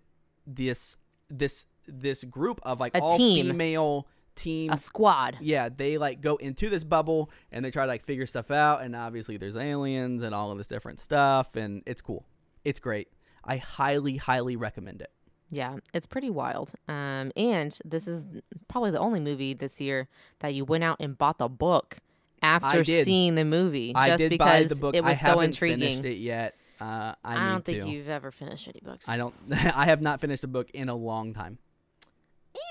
[0.45, 0.97] this
[1.29, 3.45] this this group of like A all team.
[3.47, 5.37] female team A squad.
[5.39, 8.81] yeah, they like go into this bubble and they try to like figure stuff out,
[8.81, 12.25] and obviously there's aliens and all of this different stuff, and it's cool.
[12.65, 13.07] It's great.
[13.45, 15.11] I highly, highly recommend it.
[15.49, 16.73] Yeah, it's pretty wild.
[16.87, 18.25] Um, and this is
[18.67, 21.99] probably the only movie this year that you went out and bought the book
[22.41, 24.95] after seeing the movie, I just did because buy the book.
[24.95, 25.79] it was I so intriguing.
[25.79, 26.55] finished it yet.
[26.79, 27.89] Uh, I, I, don't think to.
[27.89, 29.09] you've ever finished any books.
[29.09, 29.33] I don't.
[29.51, 31.57] I have not finished a book in a long time.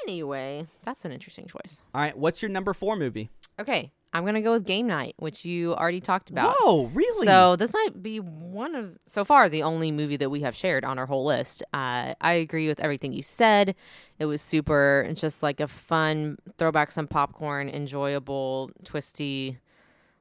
[0.04, 1.82] Anyway, that's an interesting choice.
[1.94, 3.30] All right, what's your number four movie?
[3.58, 6.54] Okay, I'm gonna go with Game Night, which you already talked about.
[6.60, 7.26] Oh, really?
[7.26, 10.84] So this might be one of so far the only movie that we have shared
[10.84, 11.62] on our whole list.
[11.72, 13.74] Uh, I agree with everything you said.
[14.18, 19.58] It was super, just like a fun throwback, some popcorn, enjoyable, twisty,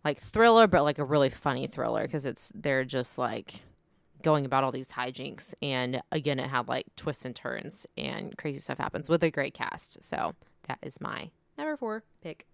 [0.04, 3.62] like thriller, but like a really funny thriller because it's they're just like
[4.24, 8.60] going about all these hijinks, and again, it had like twists and turns and crazy
[8.60, 10.04] stuff happens with a great cast.
[10.04, 10.36] So
[10.68, 12.46] that is my number four pick.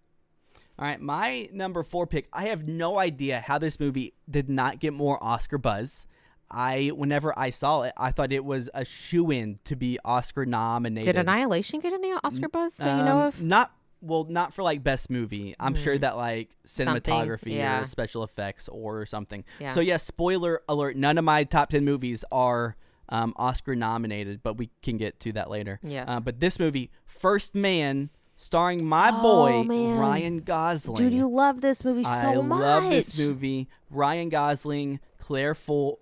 [0.78, 2.28] All right, my number four pick.
[2.32, 6.06] I have no idea how this movie did not get more Oscar buzz.
[6.50, 10.44] I, whenever I saw it, I thought it was a shoe in to be Oscar
[10.44, 11.14] nominated.
[11.14, 13.42] Did Annihilation get any Oscar buzz that you know Um, of?
[13.42, 13.72] Not
[14.04, 15.54] well, not for like best movie.
[15.60, 16.00] I'm sure Mm.
[16.00, 17.82] that like cinematography yeah.
[17.82, 19.44] or special effects or something.
[19.60, 19.74] Yeah.
[19.74, 20.96] So yes, spoiler alert.
[20.96, 22.76] None of my top ten movies are
[23.08, 25.78] um, Oscar nominated, but we can get to that later.
[25.84, 26.06] Yes.
[26.08, 28.10] Uh, but this movie, First Man,
[28.42, 29.98] starring my Oh, boy man.
[29.98, 30.96] Ryan Gosling.
[30.96, 32.60] Dude, you love this movie I so much.
[32.60, 33.68] I love this movie.
[33.90, 35.94] Ryan Gosling, Claire Foy,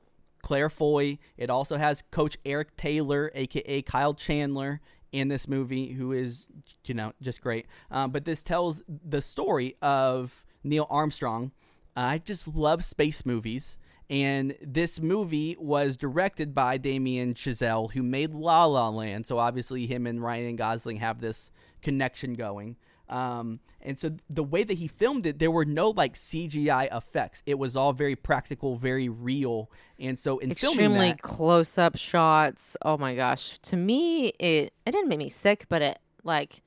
[0.42, 1.18] Claire Foy.
[1.36, 4.80] It also has Coach Eric Taylor, aka Kyle Chandler,
[5.12, 6.46] in this movie, who is
[6.84, 7.66] you know just great.
[7.90, 11.52] Um, but this tells the story of Neil Armstrong.
[11.96, 13.76] I just love space movies.
[14.08, 19.24] And this movie was directed by Damien Chazelle, who made La La Land.
[19.24, 21.48] So obviously, him and Ryan Gosling have this
[21.82, 22.76] connection going.
[23.10, 27.42] Um, and so the way that he filmed it, there were no like CGI effects.
[27.44, 29.70] It was all very practical, very real.
[29.98, 32.76] And so in extremely that, close up shots.
[32.82, 33.58] Oh my gosh.
[33.58, 36.62] To me it it didn't make me sick, but it like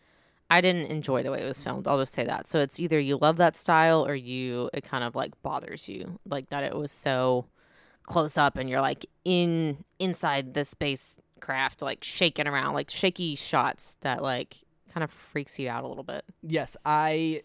[0.49, 1.88] I didn't enjoy the way it was filmed.
[1.88, 2.45] I'll just say that.
[2.45, 6.19] So it's either you love that style or you it kind of like bothers you.
[6.26, 7.45] Like that it was so
[8.04, 13.97] close up and you're like in inside the spacecraft like shaking around, like shaky shots
[14.02, 14.58] that like
[14.93, 16.23] kind of freaks you out a little bit.
[16.41, 17.43] yes, I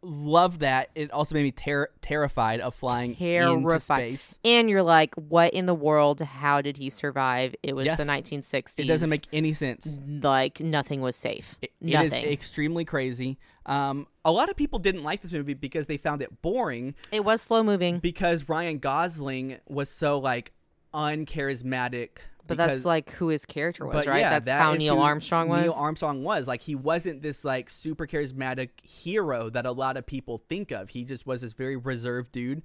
[0.00, 0.90] love that.
[0.94, 4.38] It also made me ter- terrified of flying into space.
[4.44, 6.20] And you're like, what in the world?
[6.20, 7.56] How did he survive?
[7.64, 7.98] It was Yes.
[7.98, 8.84] the 1960s.
[8.84, 9.98] It doesn't make any sense.
[10.22, 11.58] like nothing was safe.
[11.60, 12.24] It- it is nothing.
[12.26, 13.38] extremely crazy.
[13.66, 17.24] Um, a lot of people didn't like this movie because they found it boring it
[17.24, 20.52] was slow moving, because Ryan Gosling was so like
[20.94, 22.18] uncharismatic.
[22.48, 24.20] But that's like who his character was, right?
[24.20, 25.62] yeah, that's that how Neil Armstrong was.
[25.62, 30.04] Neil Armstrong was like he wasn't this like super charismatic hero that a lot of
[30.06, 30.88] people think of.
[30.90, 32.62] He just was this very reserved dude,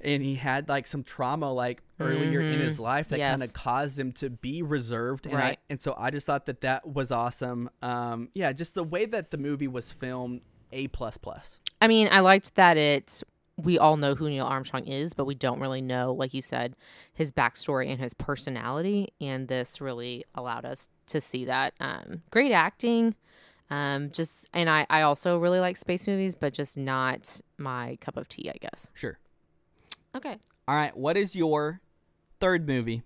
[0.00, 3.42] and he had like some trauma like earlier in his life that kind Mm-hmm.
[3.42, 5.26] Of caused him to be reserved.
[5.26, 5.58] And I, Right.
[5.68, 7.70] and so I just thought that that was awesome.
[7.82, 11.58] Um, yeah, just the way that the movie was filmed, a plus plus.
[11.80, 13.22] I mean, I liked that it.
[13.56, 16.74] We all know who Neil Armstrong is, but we don't really know, like you said,
[17.12, 19.12] his backstory and his personality.
[19.20, 21.74] And this really allowed us to see that.
[21.78, 23.14] Um, great acting.
[23.70, 28.16] Um, just and I, I also really like space movies, but just not my cup
[28.16, 28.90] of tea, I guess.
[28.94, 29.18] Sure.
[30.14, 30.36] Okay.
[30.68, 30.96] All right.
[30.96, 31.80] What is your
[32.40, 33.02] third movie?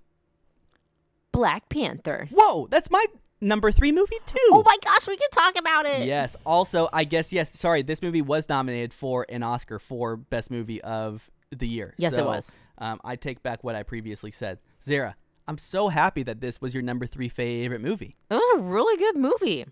[1.33, 2.29] Black Panther.
[2.33, 3.07] Whoa, that's my
[3.41, 4.37] number three movie too.
[4.53, 6.07] Oh my gosh, we can talk about it.
[6.07, 6.37] Yes.
[6.45, 7.57] Also, I guess yes.
[7.59, 11.95] Sorry, this movie was nominated for an Oscar for best movie of the year.
[11.99, 12.53] Yes, it So, was.
[12.79, 14.59] Um, I take back what I previously said.
[14.83, 18.17] Zara, I'm so happy that this was your number three favorite movie.
[18.31, 19.67] It was a really good movie.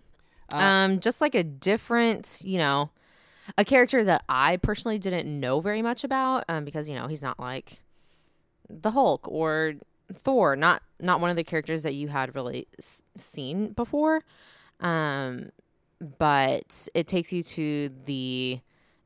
[0.51, 2.89] Uh, um, just like a different, you know,
[3.57, 7.21] a character that I personally didn't know very much about, um, because you know he's
[7.21, 7.79] not like
[8.69, 9.75] the Hulk or
[10.13, 14.23] Thor, not not one of the characters that you had really s- seen before.
[14.79, 15.49] Um,
[16.17, 18.59] but it takes you to the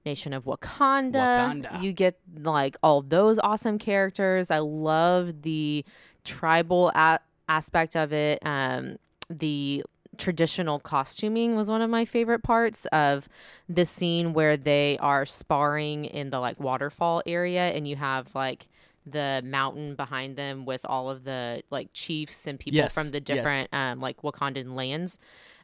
[0.05, 1.13] nation of Wakanda.
[1.13, 1.81] Wakanda.
[1.81, 4.51] You get like all those awesome characters.
[4.51, 5.85] I love the
[6.23, 8.39] tribal a- aspect of it.
[8.45, 8.97] Um,
[9.29, 9.83] the
[10.17, 13.29] traditional costuming was one of my favorite parts of
[13.69, 18.67] the scene where they are sparring in the like waterfall area and you have like
[19.05, 23.17] the mountain behind them with all of the like chiefs and people Yes, from the
[23.19, 23.25] yes.
[23.25, 25.17] different um like Wakandan lands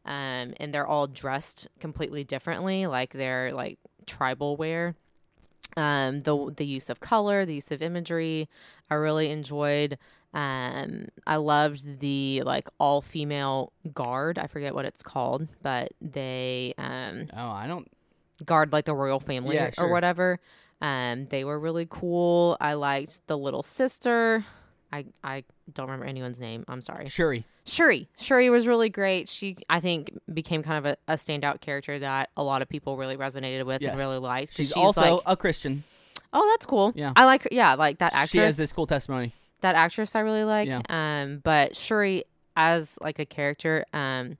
[0.05, 4.95] um and they're all dressed completely differently like they're like tribal wear
[5.75, 8.47] um the the use of color the use of imagery
[8.89, 9.97] i really enjoyed
[10.33, 16.73] um i loved the like all female guard i forget what it's called but they
[16.77, 17.87] um oh, I don't.
[18.45, 19.85] guard like the royal family Yeah, or, sure.
[19.85, 20.39] or whatever
[20.81, 24.45] um they were really cool i liked the little sister
[24.93, 27.45] i i don't remember anyone's name i'm sorry Shuri.
[27.65, 28.07] Shuri.
[28.17, 29.27] Shuri was really great.
[29.27, 32.95] She, I think, became kind of a, a standout character that a lot of people
[32.95, 33.91] really resonated with Yes.
[33.91, 34.51] and really liked.
[34.55, 35.83] 'cause She's, also like, a Christian.
[36.31, 36.93] oh, that's cool.
[36.95, 37.11] Yeah.
[37.17, 37.49] I like her.
[37.51, 38.29] Yeah, like that actress.
[38.31, 39.33] She has this cool testimony.
[39.59, 40.69] that actress I really like.
[40.69, 40.81] Yeah.
[40.87, 42.23] Um, but Shuri
[42.55, 44.37] as like a character, um,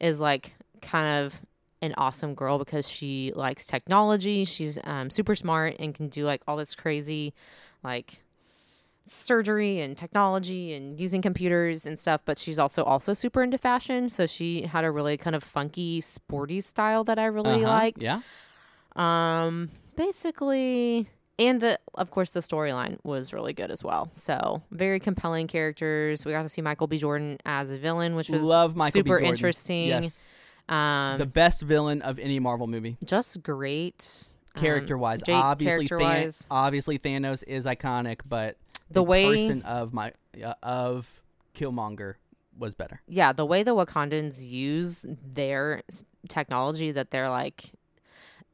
[0.00, 1.38] is like kind of
[1.82, 4.44] an awesome girl because she likes technology.
[4.44, 7.34] She's um super smart and can do like all this crazy,
[7.82, 8.20] like
[9.06, 14.08] surgery and technology and using computers and stuff but she's also also super into fashion
[14.08, 18.04] so she had a really kind of funky sporty style that i really Uh-huh, liked
[18.04, 18.20] Yeah.
[18.94, 21.08] um, basically,
[21.38, 24.10] and the of course the storyline was really good as well.
[24.12, 26.24] So very compelling characters.
[26.24, 26.98] We got to see Michael B.
[26.98, 29.88] Jordan as a villain, which was Love Michael super interesting.
[29.88, 30.20] Yes.
[30.70, 32.96] Um, the best villain of any Marvel movie.
[33.04, 38.56] just great um, Character wise, Jake, obviously, Than- obviously Thanos is iconic, but
[38.90, 40.12] The way- person of my
[40.42, 41.20] uh, of
[41.54, 42.14] Killmonger
[42.58, 43.00] was better.
[43.08, 45.82] yeah, the way the Wakandans use their
[46.28, 47.72] technology that they're like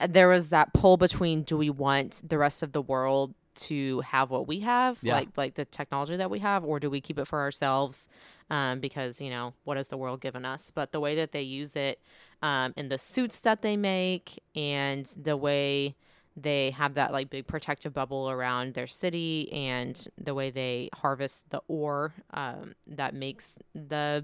[0.08, 4.30] there was that pull between do we want the rest of the world to have
[4.30, 5.14] what we have Yeah.
[5.14, 8.08] like like the technology that we have or do we keep it for ourselves
[8.50, 11.42] um, because you know what has the world given us but the way that they
[11.42, 12.00] use it
[12.42, 15.96] um, in the suits that they make and the way
[16.36, 21.48] they have that like big protective bubble around their city and the way they harvest
[21.50, 24.22] the ore um, that makes the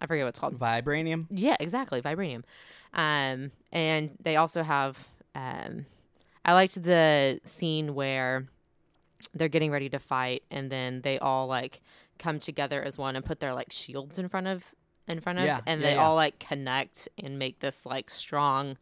[0.00, 0.58] I forget what it's called.
[0.58, 1.26] Vibranium.
[1.28, 2.42] Yeah, exactly, vibranium.
[2.94, 5.06] Um, and they also have.
[5.34, 5.84] Um,
[6.42, 8.48] I liked the scene where
[9.34, 11.80] they're getting ready to fight, and then they all like
[12.18, 14.64] come together as one and put their like shields in front of
[15.08, 16.04] in front of, Yeah, and yeah, they yeah.
[16.04, 18.76] all like connect and make this like strong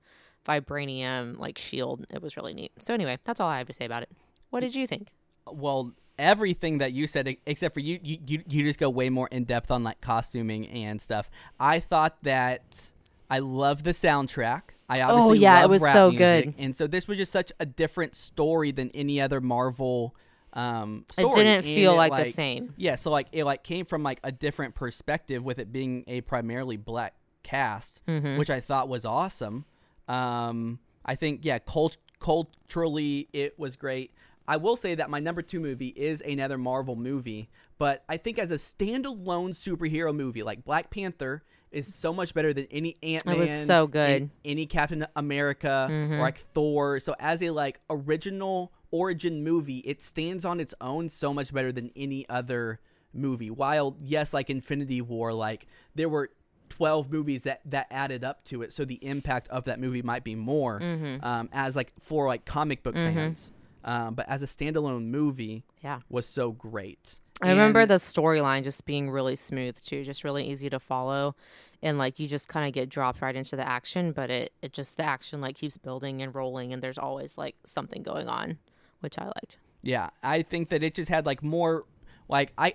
[0.47, 2.07] vibranium like shield.
[2.11, 2.73] It was really neat.
[2.81, 4.11] So anyway, that's all I have to say about it.
[4.51, 5.09] What did you think?
[5.47, 9.29] Well, everything that you said, except for you, you, you, you just go way more
[9.29, 11.31] in depth on like costuming and stuff.
[11.61, 12.91] I thought that
[13.31, 14.63] I love the soundtrack.
[14.89, 16.55] I oh, obviously Oh, yeah, it was so music, good.
[16.59, 20.15] and so this was just such a different story than any other Marvel.
[20.55, 22.75] Um, It didn't feel it, like the same.
[22.77, 26.21] Yeah, so like it like came from like a different perspective with it being a
[26.23, 28.37] primarily black cast, Mm-hmm.
[28.39, 29.65] which I thought was awesome.
[30.09, 34.13] Um, I think yeah, cult- culturally it was great.
[34.47, 38.39] I will say that my number two movie is another Marvel movie, but I think
[38.39, 43.27] as a standalone superhero movie, like Black Panther is so much better than any Ant
[43.27, 43.37] Man.
[43.37, 44.23] It was so good.
[44.23, 44.35] Mm-hmm.
[44.47, 46.99] Any Captain America or like Thor.
[47.01, 51.73] So as a like original origin movie, it stands on its own so much better
[51.73, 52.81] than any other
[53.13, 53.51] movie.
[53.51, 56.31] While yes, like Infinity War, like there were
[56.71, 60.23] 12 movies that that added up to it so the impact of that movie might
[60.23, 61.25] be more Mm-hmm.
[61.25, 63.53] um, as like for like comic book fans
[63.85, 66.01] um, but as a standalone movie Yeah.
[66.11, 70.69] was so great I remember the storyline just being really smooth too, just really easy
[70.71, 71.37] to follow,
[71.85, 74.11] and like you just kind of get dropped right into the action.
[74.11, 77.55] But it it just the action like keeps building and rolling, and there's always like
[77.65, 78.59] something going on,
[79.01, 79.59] which I liked.
[79.83, 81.85] yeah i think that it just had like more
[82.29, 82.75] like i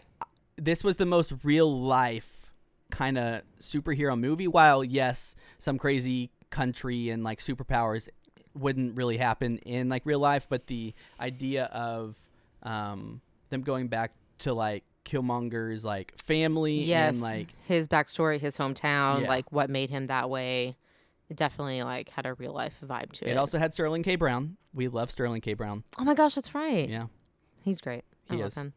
[0.58, 2.52] this was the most real life
[2.92, 8.08] kind of superhero movie while yes some crazy country and like superpowers
[8.54, 12.16] wouldn't really happen in like real life but the idea of
[12.64, 13.20] um
[13.50, 19.22] them going back to like killmonger's like family Yes, and like his backstory, his hometown,
[19.24, 19.28] Yeah.
[19.28, 20.78] like what made him that way.
[21.34, 23.32] It definitely like had a real life vibe to it.
[23.32, 26.54] it also had sterling k brown we love sterling k brown oh my gosh, that's
[26.54, 26.88] right.
[26.88, 27.08] yeah
[27.64, 28.04] He's great.
[28.30, 28.56] I He love is.
[28.58, 28.74] him.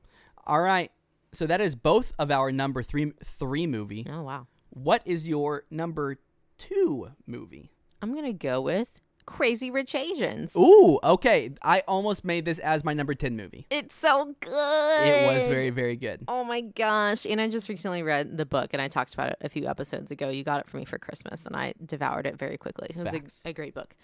[0.46, 0.90] all right
[1.34, 4.46] so that is both of our number three three movie Oh wow.
[4.70, 6.16] what is your number
[6.56, 10.54] two movie I'm gonna go with Crazy Rich Asians.
[10.56, 11.50] Ooh, okay.
[11.62, 13.66] I almost made this as my number 10 movie.
[13.70, 15.06] It's so good.
[15.06, 16.22] It was very, very good.
[16.28, 17.26] Oh my gosh.
[17.26, 20.10] And I just recently read the book and I talked about it a few episodes
[20.10, 20.28] ago.
[20.28, 22.88] You got it for me for Christmas and I devoured it very quickly.
[22.90, 23.12] It was
[23.44, 23.94] a, a great book.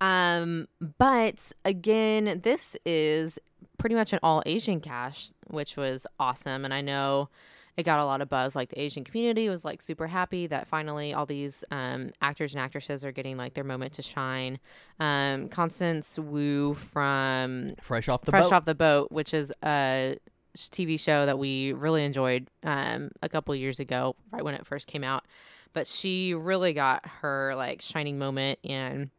[0.00, 0.66] Um,
[0.98, 3.38] but again, this is
[3.78, 6.64] pretty much an all Asian cast, which was awesome.
[6.64, 7.28] And I know
[7.76, 8.54] it got a lot of buzz.
[8.54, 12.62] Like the Asian community was like super happy that finally all these um, actors and
[12.62, 14.58] actresses are getting like their moment to shine.
[15.00, 18.52] Um, Constance Wu from Fresh off the Fresh boat.
[18.52, 20.16] Off the Boat, which is a
[20.56, 24.86] TV show that we really enjoyed um, a couple years ago, right when it first
[24.86, 25.24] came out.
[25.72, 29.10] But she really got her like shining moment and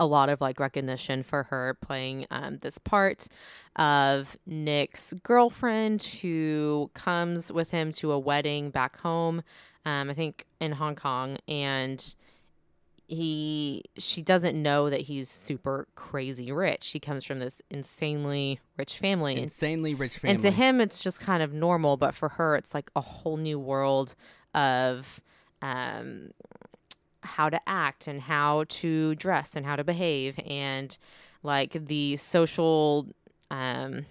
[0.00, 3.26] a lot of like recognition for her playing um, this part
[3.76, 9.42] of Nick's girlfriend who comes with him to a wedding back home,
[9.84, 12.14] um, I think in Hong Kong, and
[13.08, 16.84] he she doesn't know that he's super crazy rich.
[16.84, 19.40] She comes from this insanely rich family.
[19.40, 20.34] Insanely rich family.
[20.34, 23.38] and to him, it's just kind of normal, but for her, it's like a whole
[23.38, 24.14] new world
[24.54, 25.22] of
[25.62, 26.30] um,
[27.28, 30.96] how to act and how to dress and how to behave and
[31.42, 33.06] like the social,
[33.50, 34.06] um,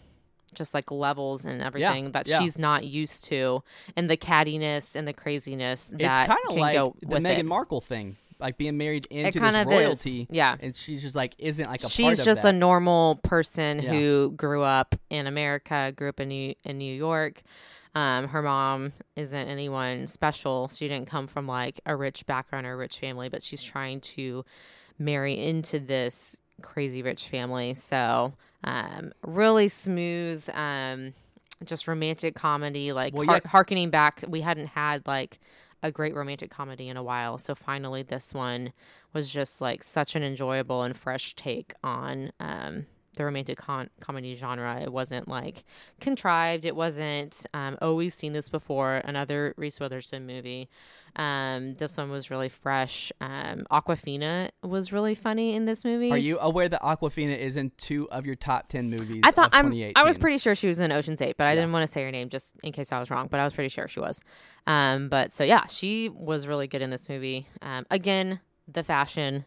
[0.55, 2.39] just like levels and everything that yeah.
[2.39, 3.61] she's not used to,
[3.95, 7.39] and the cattiness and the craziness it's that kind of can like go the Meghan
[7.39, 7.45] it.
[7.45, 8.15] Markle thing.
[8.39, 9.67] Like being married into this of is.
[9.67, 10.27] royalty.
[10.29, 10.55] Yeah.
[10.59, 12.53] And she's just like, isn't like a she's part of just that.
[12.53, 13.89] a normal person Yeah.
[13.91, 17.41] who grew up in America, grew up in New in New York.
[17.97, 20.69] Um, her mom isn't anyone special.
[20.69, 24.01] She didn't come from like a rich background or a rich family, but she's trying
[24.01, 24.45] to
[24.99, 27.73] marry into this crazy rich family.
[27.73, 28.33] So,
[28.63, 31.15] um, really smooth, um,
[31.65, 33.49] just romantic comedy, like Well, har- yeah.
[33.49, 34.23] harkening back.
[34.27, 35.39] We hadn't had like
[35.81, 37.39] a great romantic comedy in a while.
[37.39, 38.73] So finally, this one
[39.11, 42.85] was just like such an enjoyable and fresh take on um,
[43.17, 44.79] the romantic con- comedy genre.
[44.81, 45.63] It wasn't like
[45.99, 46.65] contrived.
[46.65, 48.95] It wasn't, um, oh, we've seen this before.
[49.03, 50.69] Another Reese Witherspoon movie.
[51.15, 53.11] Um, this one was really fresh.
[53.19, 56.11] Um, Awkwafina was really funny in this movie.
[56.11, 59.21] Are you aware that Awkwafina is in two of your top ten movies?
[59.25, 59.73] I thought I'm.
[59.95, 61.55] I was pretty sure she was in Ocean's Eight, but I Yeah.
[61.61, 63.27] didn't want to say her name just in case I was wrong.
[63.31, 64.21] But I was pretty sure she was.
[64.67, 67.47] Um, but so yeah, she was really good in this movie.
[67.63, 69.45] Um, again, the fashion.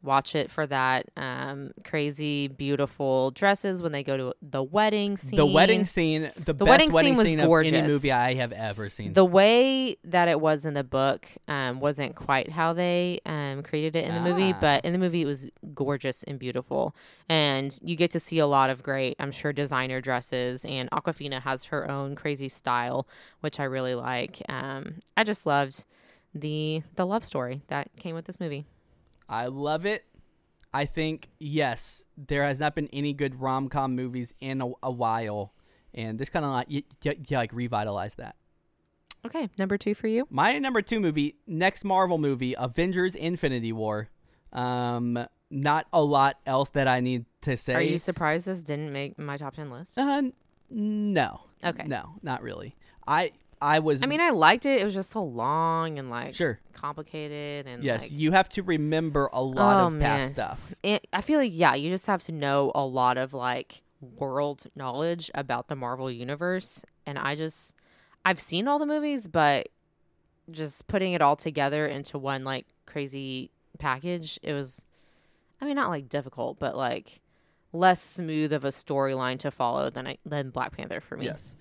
[0.00, 1.06] Watch it for that.
[1.16, 5.36] Um, crazy, beautiful dresses when they go to the wedding scene.
[5.36, 7.82] The wedding scene, the, best wedding wedding, scene was scene any gorgeous.
[7.92, 9.12] movie I have ever seen.
[9.12, 13.96] The way that it was in the book um, wasn't quite how they um, created
[13.96, 14.58] it in the movie, Ah.
[14.60, 16.94] but in the movie it was gorgeous and beautiful.
[17.28, 20.64] And you get to see a lot of great, I'm sure, designer dresses.
[20.64, 23.08] And Awkwafina has her own crazy style,
[23.40, 24.40] which I really like.
[24.48, 25.84] Um, I just loved
[26.34, 28.64] the the love story that came with this movie.
[29.28, 30.04] I love it.
[30.72, 34.90] I think yes, there has not been any good rom com movies in a, a
[34.90, 35.52] while,
[35.94, 38.36] and this kind of like you, you, you like revitalized that.
[39.26, 40.26] Okay, number two for you.
[40.30, 44.08] My number two movie, next Marvel movie, Avengers: Infinity War.
[44.52, 47.74] Um, not a lot else that I need to say.
[47.74, 49.98] Are you surprised this didn't make my top ten list?
[49.98, 50.22] Uh,
[50.70, 51.84] no, Okay.
[51.86, 52.76] no, not really.
[53.06, 54.02] I I was.
[54.02, 54.80] I mean, I liked it.
[54.80, 56.60] It was just so long and like sure.
[56.72, 60.20] complicated and Yes, like, you have to remember a lot Oh, of man.
[60.20, 60.74] past stuff.
[60.82, 64.64] it, I feel like yeah, you just have to know a lot of like world
[64.76, 67.74] knowledge about the Marvel universe, and I just
[68.24, 69.68] I've seen all the movies, but
[70.50, 74.84] just putting it all together into one like crazy package, it was,
[75.60, 77.20] I mean, not like difficult, but like
[77.72, 81.26] less smooth of a storyline to follow than I, than Black Panther for me.
[81.26, 81.54] Yes.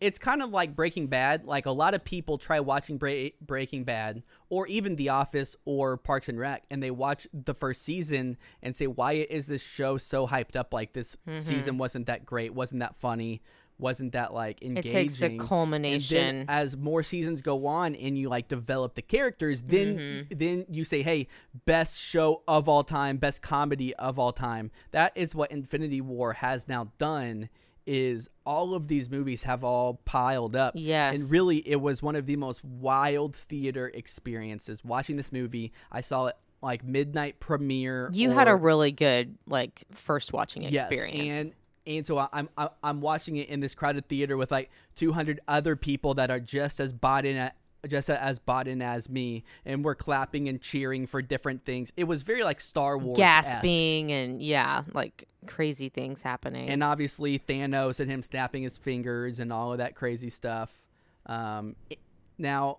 [0.00, 1.44] It's kind of like Breaking Bad.
[1.44, 5.96] Like a lot of people try watching Bra- Breaking Bad or even The Office or
[5.96, 9.98] Parks and Rec, and they watch the first season and say, "Why is this show
[9.98, 10.72] so hyped up?
[10.72, 11.40] Like this Mm-hmm.
[11.40, 13.42] season wasn't that great, wasn't that funny,
[13.78, 16.44] wasn't that like engaging?" It engaging?" takes a culmination.
[16.48, 20.38] as more seasons go on and you like develop the characters, then Mm-hmm.
[20.38, 21.26] then you say, "Hey,
[21.66, 26.34] best show of all time, best comedy of all time." That is what Infinity War
[26.34, 27.48] has now done.
[27.86, 30.74] Is all of these movies have all piled up?
[30.76, 31.14] Yes.
[31.20, 34.84] and really, it was one of the most wild theater experiences.
[34.84, 38.08] Watching this movie, I saw it like midnight premiere.
[38.12, 41.26] you had a really good like first watching experience.
[41.26, 41.52] Yes, and
[41.86, 42.48] and so I'm
[42.82, 46.78] I'm watching it in this crowded theater with like 200 other people that are just
[46.78, 47.50] as bought in
[47.88, 51.92] just as bought in as me, and we're clapping and cheering for different things.
[51.96, 56.68] It was very like Star Wars, gasping and yeah, like crazy things happening.
[56.68, 60.80] and obviously Thanos and him snapping his fingers and all of that crazy stuff.
[61.26, 61.98] Um, it-
[62.38, 62.78] now,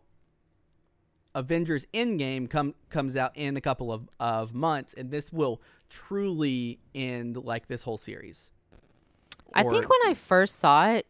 [1.35, 6.79] Avengers Endgame come comes out in a couple of, of months, and this will truly
[6.93, 8.51] end like this whole series.
[9.53, 11.05] I think when I first saw it,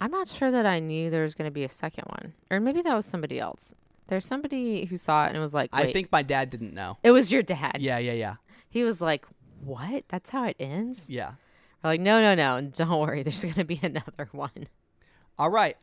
[0.00, 2.58] I'm not sure that I knew there was going to be a second one, or
[2.60, 3.74] maybe that was somebody else.
[4.06, 6.96] There's somebody who saw it and was like, Wait, I think my dad didn't know.
[7.02, 8.34] it was your dad." Yeah, yeah, yeah,
[8.68, 9.24] He was like,
[9.62, 10.04] "What?
[10.08, 11.32] That's how it ends?" yeah.
[11.82, 12.60] We're like, "No, no, no!
[12.72, 13.22] Don't worry.
[13.24, 14.68] There's going to be another one."
[15.38, 15.76] All right,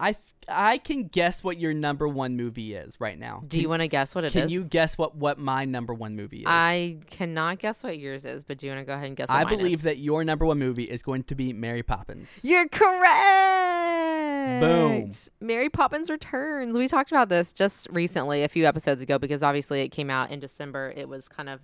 [0.00, 0.16] I
[0.48, 3.42] I can guess what your number one movie is right now.
[3.46, 4.32] Do you want to guess what it is?
[4.32, 6.46] Can you guess what what my number one movie is?
[6.46, 9.28] I cannot guess what yours is, but do you want to go ahead and guess?
[9.28, 9.82] What I believe is?
[9.82, 12.40] that your number one movie is going to be Mary Poppins.
[12.42, 14.60] You're correct.
[14.60, 15.10] Boom.
[15.40, 16.76] Mary Poppins Returns.
[16.76, 20.30] We talked about this just recently, a few episodes ago, because obviously it came out
[20.30, 20.92] in December.
[20.96, 21.60] It was kind of,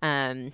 [0.00, 0.52] um,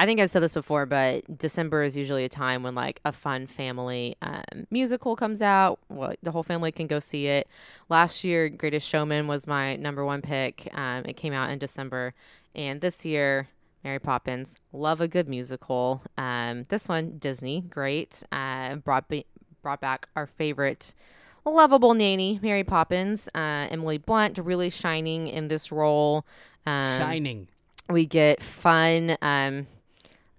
[0.00, 3.12] I think I've said this before, but December is usually a time when like a
[3.12, 5.78] fun family um, musical comes out.
[5.90, 7.46] Well, the whole family can go see it.
[7.90, 10.70] Last year, Greatest Showman was my number one pick.
[10.72, 12.14] Um, it came out in December,
[12.54, 13.48] and this year.
[13.82, 16.02] Mary Poppins, love a good musical.
[16.18, 18.22] Um, this one, Disney, great.
[18.30, 19.24] Uh, brought be-
[19.62, 20.94] brought back our favorite
[21.46, 23.28] lovable nanny, Mary Poppins.
[23.34, 26.26] Uh, Emily Blunt really shining in this role.
[26.66, 27.48] Um, Shining.
[27.88, 29.66] We get fun um,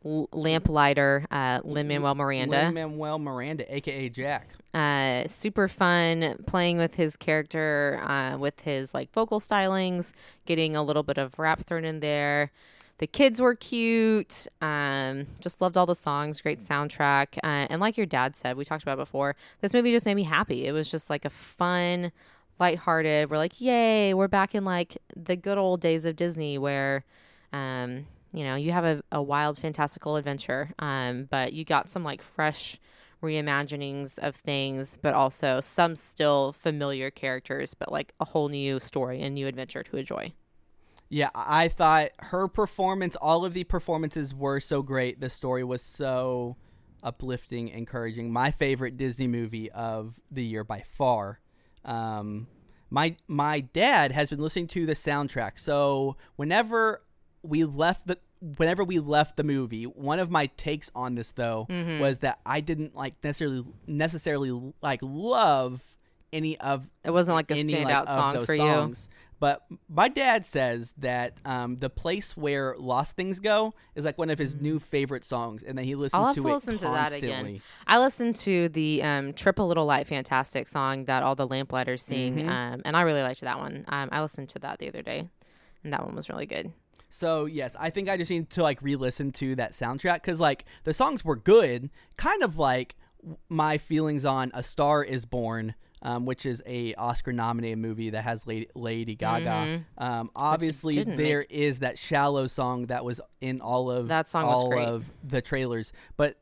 [0.04, 2.64] lamplighter, uh, Lin Manuel Miranda.
[2.64, 4.50] Lin Manuel Miranda, aka Jack.
[4.74, 10.14] Uh, super fun playing with his character, uh, with his like vocal stylings,
[10.46, 12.52] getting a little bit of rap thrown in there.
[13.00, 14.46] The kids were cute.
[14.62, 16.40] Um, just loved all the songs.
[16.40, 17.38] Great soundtrack.
[17.44, 19.36] Uh, and like your dad said, we talked about before.
[19.60, 20.68] This movie just made me happy.
[20.68, 22.12] It was just like a fun,
[22.60, 23.32] lighthearted.
[23.32, 24.14] We're like, yay!
[24.14, 27.04] We're back in like the good old days of Disney, where,
[27.52, 30.72] um, you know, you have a, a wild, fantastical adventure.
[30.80, 32.80] Um, but you got some like fresh
[33.22, 39.22] reimaginings of things, but also some still familiar characters, but like a whole new story
[39.22, 40.34] and new adventure to enjoy.
[41.10, 45.20] Yeah, I thought her performance, all of the performances were so great.
[45.20, 46.56] The story was so
[47.04, 48.32] uplifting, encouraging.
[48.32, 51.42] My favorite Disney movie of the year by far.
[51.84, 52.48] Um,
[52.90, 57.02] my my dad has been listening to the soundtrack, so whenever
[57.44, 58.18] we left the
[58.58, 61.68] whenever we left the movie, one of my takes on this though
[62.00, 65.82] was that I didn't like necessarily necessarily like love
[66.34, 69.10] any of It wasn't like a any standout like, song for songs.
[69.40, 74.30] But my dad says that um, the place where Lost Things Go is like one
[74.30, 76.20] of his new favorite songs, and that he listens Mm.
[76.20, 77.60] I'll have to, to it listen to that again.
[77.88, 82.04] I listened to the um, "Trip a Little Light" fantastic song that all the Lamplighters
[82.04, 82.50] sing, Mm-hmm.
[82.50, 83.84] um, and I really liked that one.
[83.88, 85.28] Um, I listened to that the other day,
[85.84, 86.72] and that one was really good.
[87.12, 90.66] So yes, I think I just need to like re-listen to that soundtrack because like
[90.86, 92.96] the songs were good, kind of like
[93.50, 98.48] my feelings on "A Star Is Born." Um, which is a Oscar-nominated movie that has
[98.48, 99.86] Lady, Lady Gaga.
[100.00, 101.16] Um, obviously, Mm-hmm.
[101.16, 104.80] there make- is that "Shallow" song that was in all of That song was all
[104.80, 106.38] of the trailers, but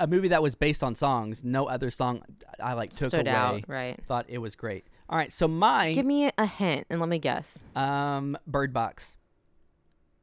[0.00, 2.22] a movie that was based on songs, no other song
[2.60, 3.36] I like took Stood away.
[3.36, 3.96] out, right?
[4.08, 4.84] Thought it was great.
[5.08, 7.62] All right, so my Give me a hint and let me guess.
[7.76, 9.16] um, Bird Box.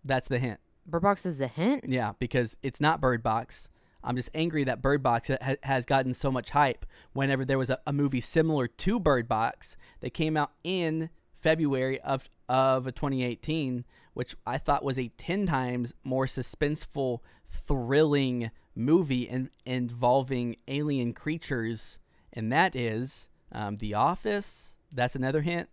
[0.04, 0.60] That's the hint.
[0.86, 1.86] Bird Box is the hint.
[1.88, 3.70] Yeah, because it's not Bird Box.
[4.04, 6.86] I'm just angry that Bird Box ha- has gotten so much hype.
[7.14, 12.00] Whenever there was a, a movie similar to Bird Box that came out in February
[12.02, 19.50] of of 2018, which I thought was a ten times more suspenseful, thrilling movie in,
[19.66, 22.00] involving alien creatures,
[22.34, 24.74] and that is um, The Office.
[24.92, 25.70] That's another hint.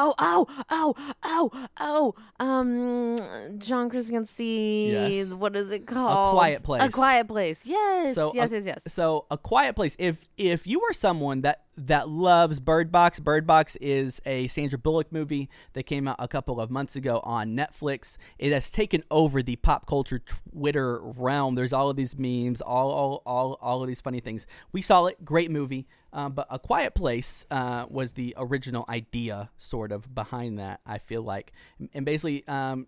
[0.00, 0.94] Oh, oh, oh,
[1.24, 2.14] oh, oh.
[2.44, 4.90] Um, John Krasinski.
[4.92, 5.28] Yes.
[5.32, 6.28] What is it called?
[6.28, 6.82] A Quiet Place.
[6.82, 7.66] A Quiet Place.
[7.66, 8.14] Yes.
[8.14, 8.82] So, yes, a- yes, yes.
[8.92, 9.96] So, A Quiet Place.
[9.98, 14.78] If if you are someone that that loves Bird Box, Bird Box is a Sandra
[14.78, 18.16] Bullock movie that came out a couple of months ago on Netflix.
[18.38, 21.54] It has taken over the pop culture Twitter realm.
[21.54, 24.46] There's all of these memes, all all all, all of these funny things.
[24.72, 25.86] We saw it, great movie.
[26.12, 30.80] Um, but A Quiet Place uh, was the original idea, sort of behind that.
[30.86, 31.52] I feel like,
[31.92, 32.86] and basically, um,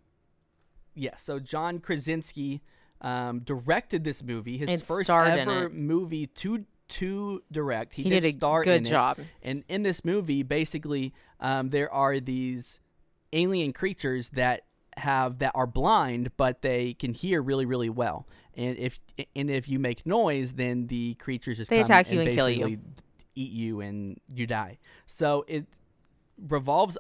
[0.95, 1.17] yeah.
[1.17, 2.63] So John Krasinski
[3.03, 7.95] um, directed this movie, his first ever movie to to direct.
[7.95, 8.91] He, He did, did a star good in it.
[8.91, 9.19] job.
[9.43, 12.81] And in this movie, basically, um, there are these
[13.33, 14.63] alien creatures that
[14.97, 18.27] have that are blind, but they can hear really, really well.
[18.55, 18.99] And if
[19.37, 22.65] and if you make noise, then the creatures just They attack you and kill you.
[22.65, 22.81] basically
[23.37, 24.79] eat you and you die.
[25.07, 25.67] So it
[26.49, 26.99] revolves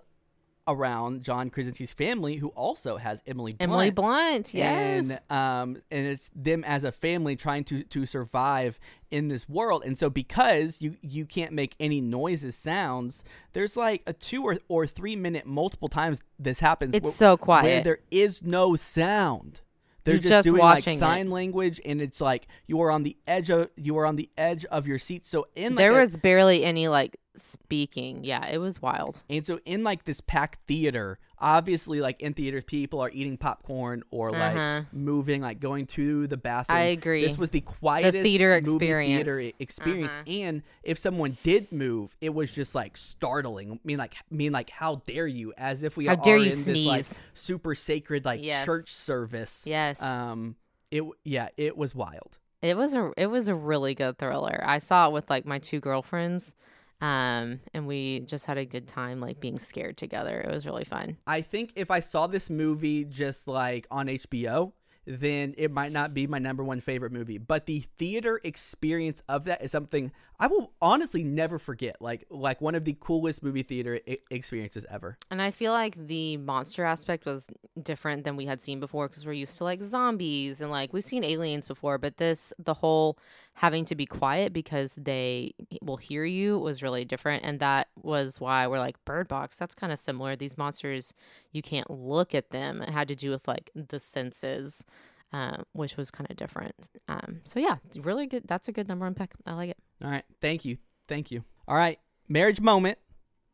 [0.72, 3.70] around John Krasinski's family, who also has Emily Blunt.
[3.72, 4.54] Emily Blunt.
[4.54, 5.10] Yes.
[5.30, 8.78] And um and it's them as a family trying to to survive
[9.10, 9.82] in this world.
[9.84, 14.58] And so because you you can't make any noises sounds, there's like a 2 or
[14.68, 17.84] or 3 minute multiple times this happens It's wh- so where quiet.
[17.84, 19.60] there is no sound.
[20.04, 20.98] They're just, just doing like it.
[20.98, 24.30] sign language and it's like you are on the edge of you are on the
[24.38, 25.26] edge of your seat.
[25.26, 28.24] So in like there was barely any like speaking.
[28.24, 29.22] Yeah, it was wild.
[29.28, 34.03] and so in like this packed theater, obviously like in theaters people are eating popcorn
[34.11, 34.83] or like Uh-huh.
[34.93, 36.78] moving, like going to the bathroom.
[36.78, 37.22] I agree.
[37.22, 39.24] This was the quietest theater experience.
[39.24, 40.14] theater experience.
[40.14, 40.24] Uh-huh.
[40.31, 43.72] And if someone did move, it was just like startling.
[43.72, 45.53] I mean like I mean like how dare you?
[45.57, 48.64] As if we How are dare you in this like super sacred like Yes.
[48.66, 49.64] church service.
[49.66, 50.03] Yes.
[50.03, 50.57] Um
[50.91, 52.39] it yeah, it was wild.
[52.62, 54.62] It was a it was a really good thriller.
[54.66, 56.55] I saw it with like my two girlfriends,
[57.01, 60.40] um, and we just had a good time like being scared together.
[60.40, 61.16] It was really fun.
[61.26, 64.72] I think if I saw this movie just like on HBO,
[65.07, 67.38] then it might not be my number one favorite movie.
[67.38, 71.97] But the theater experience of that is something I will honestly never forget.
[72.01, 75.18] Like like one of the coolest movie theater I- experiences ever.
[75.30, 77.49] And I feel like the monster aspect was
[77.80, 81.05] different than we had seen before because we're used to like zombies and like we've
[81.05, 83.18] seen aliens before, but this the whole
[83.53, 88.41] having to be quiet because they will hear you was really different, and that was
[88.41, 89.59] why we're like Bird Box.
[89.59, 90.36] That's kind of similar.
[90.36, 91.12] These monsters
[91.53, 92.80] you can't look at them.
[92.80, 94.86] It had to do with like the senses.
[95.32, 96.91] Um, which was kind of different.
[97.07, 98.49] Um, so yeah, really good.
[98.49, 99.30] That's a good number one pick.
[99.47, 99.76] I like it.
[100.03, 100.78] All right, thank you,
[101.09, 101.44] thank you.
[101.68, 101.98] All right,
[102.28, 102.98] marriage moment.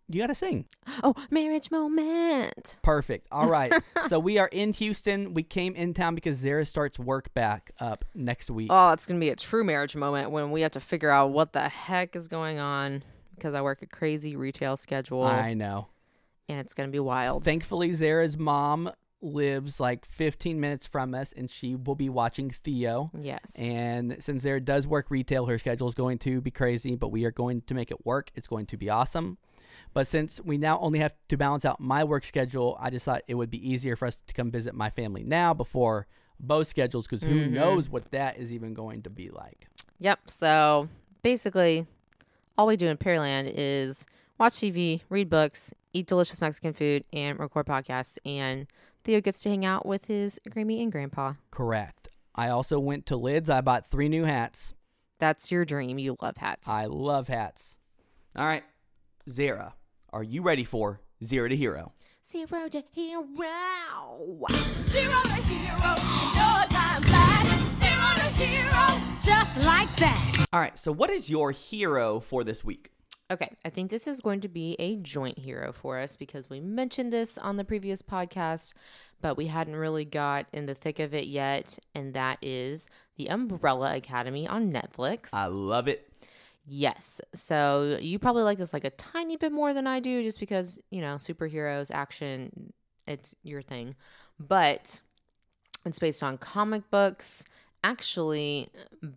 [0.08, 0.66] You got to sing.
[1.02, 2.78] Oh, marriage moment.
[2.82, 3.26] Perfect.
[3.32, 3.72] All right.
[4.08, 5.34] so we are in Houston.
[5.34, 8.68] We came in town because Zara starts work back up next week.
[8.70, 11.52] Oh, it's gonna be a true marriage moment when we have to figure out what
[11.52, 13.02] the heck is going on
[13.34, 15.88] because I work a crazy retail schedule I know.
[16.48, 17.42] and it's gonna be wild.
[17.42, 18.92] Thankfully, Zara's mom
[19.22, 23.10] lives like 15 minutes from us, and she will be watching Theo.
[23.18, 23.56] yes.
[23.58, 27.24] And since there does work retail, her schedule is going to be crazy, but we
[27.24, 28.30] are going to make it work.
[28.34, 29.38] It's going to be awesome.
[29.94, 33.22] But since we now only have to balance out my work schedule, I just thought
[33.26, 36.06] it would be easier for us to come visit my family now before
[36.38, 37.50] both schedules, because who Mhm.
[37.52, 39.68] knows what that is even going to be like.
[40.00, 40.28] Yep.
[40.28, 40.88] So
[41.22, 41.86] basically,
[42.58, 44.06] all we do in Pearland is
[44.38, 48.18] watch TV, read books, eat delicious Mexican food, and record podcasts.
[48.26, 48.66] And
[49.06, 51.34] Theo gets to hang out with his Grammy and Grandpa.
[51.52, 52.08] Correct.
[52.34, 53.48] I also went to Lids.
[53.48, 54.74] I bought three new hats.
[55.20, 55.96] That's your dream.
[56.00, 56.68] You love hats.
[56.68, 57.78] I love hats.
[58.34, 58.64] All right,
[59.30, 59.74] Zara,
[60.12, 61.92] are you ready for Zero to Hero?
[62.26, 63.24] Zero to hero.
[64.90, 65.94] Zero to hero,
[66.34, 67.46] no time flat.
[67.78, 68.86] Zero to hero,
[69.24, 70.46] just like that.
[70.52, 72.90] All right, so what is your hero for this week?
[73.28, 76.60] Okay, I think this is going to be a joint hero for us because we
[76.60, 78.72] mentioned this on the previous podcast,
[79.20, 83.28] but we hadn't really got in the thick of it yet, and that is the
[83.28, 85.30] Umbrella Academy on Netflix.
[85.32, 86.08] I love it.
[86.68, 87.20] yes.
[87.34, 90.78] So you probably like this like a tiny bit more than I do just because,
[90.90, 92.72] you know, superheroes, action,
[93.08, 93.96] it's your thing.
[94.38, 95.00] But
[95.84, 97.44] it's based on comic books.
[97.82, 98.68] Actually,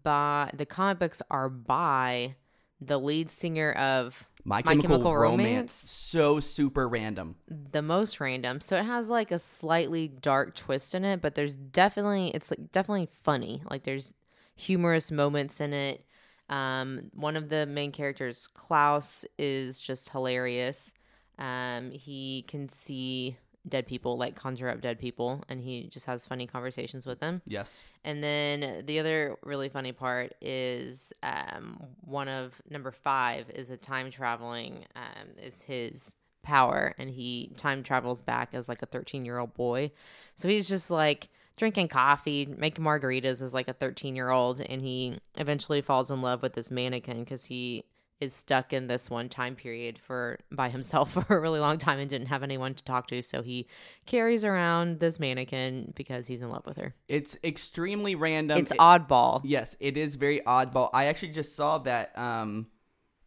[0.03, 2.35] by the comic books are by
[2.81, 5.47] the lead singer of My My Chemical, Chemical Romance.
[5.47, 5.73] Romance.
[5.73, 7.35] So super random.
[7.47, 8.61] the most random.
[8.61, 12.71] So it has like a slightly dark twist in it, but there's definitely it's like
[12.71, 13.61] definitely funny.
[13.69, 14.13] Like there's
[14.55, 16.05] humorous moments in it.
[16.49, 20.93] Um, one of the main characters, Klaus, is just hilarious.
[21.37, 23.37] Um, he can see
[23.69, 27.41] dead people, like conjure up dead people, and he just has funny conversations with them.
[27.45, 27.83] Yes.
[28.03, 33.77] And then the other really funny part is um, one of number five is a
[33.77, 39.25] time traveling um, is his power, and he time travels back as like a 13
[39.25, 39.91] year old boy.
[40.35, 44.81] So he's just like drinking coffee, making margaritas as like a 13 year old, and
[44.81, 47.83] he eventually falls in love with this mannequin because he
[48.19, 51.99] is stuck in this one time period for by himself for a really long time
[51.99, 53.65] and didn't have anyone to talk to so he
[54.05, 58.57] carries around this mannequin because he's in love with her It's extremely random.
[58.57, 59.41] it's It- oddball.
[59.43, 60.89] Yes, it is very oddball.
[60.93, 62.67] I actually just saw that um,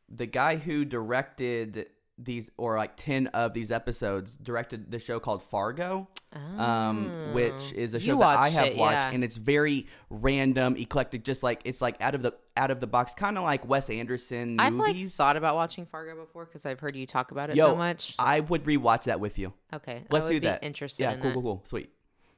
[0.09, 1.86] the guy who directed
[2.24, 6.08] these, or like 10 of these episodes, directed the show called Fargo,
[6.56, 8.00] um, which is a Oh.
[8.00, 9.10] You show that I have it, watched, yeah.
[9.10, 12.86] and it's very random, eclectic, just like it's like out of the out of the
[12.86, 16.80] box, kind of like Wes Anderson I've like thought about watching Fargo before because I've
[16.80, 18.14] heard you talk about it Yo, so much.
[18.18, 19.52] I would rewatch that with you.
[19.72, 20.64] Okay, Let's do that.
[20.64, 21.90] Interested yeah, in cool, cool, cool, sweet.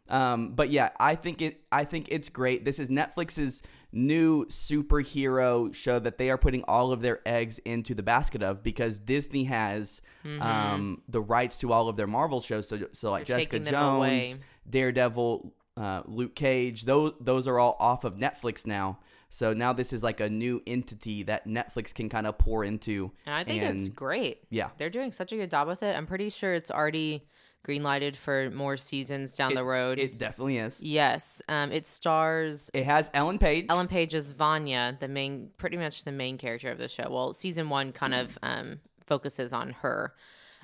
[0.09, 1.63] Um, but yeah, I think it.
[1.73, 2.65] I think it's great.
[2.65, 3.63] This is Netflix's
[3.95, 8.63] new superhero show that they are putting all of their eggs into the basket of
[8.63, 10.03] because Disney has
[10.41, 12.69] um, the rights to all of their Marvel shows.
[12.69, 13.33] So, so like Mm-hmm.
[13.33, 14.31] They're Jessica them away.
[14.31, 14.39] Jones,
[14.69, 16.85] Daredevil, uh, Luke Cage.
[16.85, 18.99] Those those are all off of Netflix now.
[19.31, 23.11] So now this is like a new entity that Netflix can kind of pour into.
[23.27, 24.43] And I think it's and- great.
[24.51, 24.71] Yeah.
[24.79, 25.97] They're doing such a good job with it.
[25.97, 27.27] I'm pretty sure it's already
[27.67, 29.99] greenlighted for more seasons down the road.
[29.99, 30.83] It definitely is.
[30.83, 33.67] yes, um, it stars It has Ellen Page.
[33.69, 37.09] Ellen Page as Vanya, the main, pretty much the main character of the show.
[37.11, 40.15] Well, season one kind of um, focuses on her.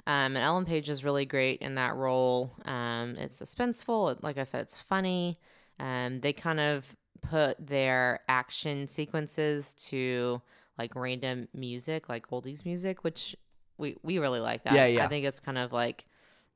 [0.06, 2.52] Um, and Ellen Page is really great in that role.
[2.64, 4.22] Um, it's suspenseful.
[4.22, 5.38] Like I said, it's funny.
[5.78, 10.40] Um, they kind of put their action sequences to
[10.78, 13.36] like random music, like oldies music, which
[13.76, 14.72] we, we really like that.
[14.72, 15.04] Yeah, yeah.
[15.04, 16.06] I think it's kind of like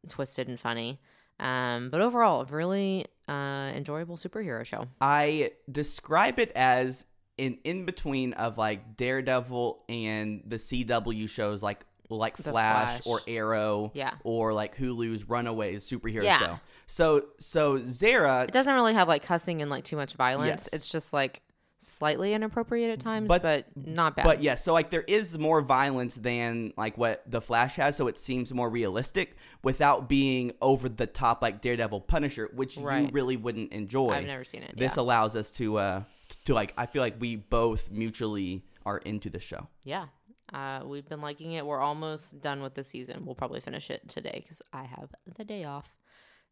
[0.09, 1.01] twisted and funny.
[1.41, 4.87] Um, but overall, a really uh, enjoyable superhero show.
[5.01, 7.07] I describe it as
[7.39, 13.07] an in between of like Daredevil and the CW shows like like Flash, Flash.
[13.07, 14.13] or Arrow Yeah.
[14.25, 16.39] or like Hulu's Runaways superhero Yeah.
[16.39, 16.61] show.
[16.87, 20.69] So so Zara It doesn't really have like cussing and like too much violence.
[20.71, 20.75] Yes.
[20.75, 21.43] It's just like
[21.79, 24.25] slightly inappropriate at times, But- but, not bad.
[24.25, 28.07] But yeah, so like there is more violence than like what the Flash has, so
[28.09, 33.37] it seems more realistic without being over the top like Daredevil Punisher, which you really
[33.37, 34.13] wouldn't enjoy.
[34.13, 34.77] I've never seen it.
[34.77, 35.03] This yeah.
[35.03, 36.03] allows us to uh
[36.47, 39.69] to like I feel like we both mutually are into the show.
[39.85, 40.07] yeah.
[40.53, 41.67] Uh, we've been liking it.
[41.67, 43.25] We're almost done with the season.
[43.25, 45.97] We'll probably finish it today because I have the day off,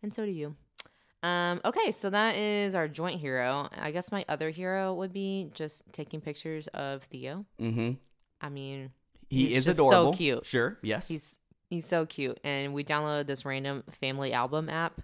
[0.02, 0.56] and so do you.
[1.22, 3.68] Um, okay, so that is our joint hero.
[3.76, 7.44] I guess my other hero would be just taking pictures of Theo.
[7.60, 7.92] Mm-hmm.
[8.40, 8.90] I mean,
[9.28, 10.44] He He's is just so cute.
[10.44, 10.78] Sure.
[10.82, 11.08] Yes.
[11.08, 11.38] he's
[11.70, 15.00] he's so cute, and we downloaded this random family album app.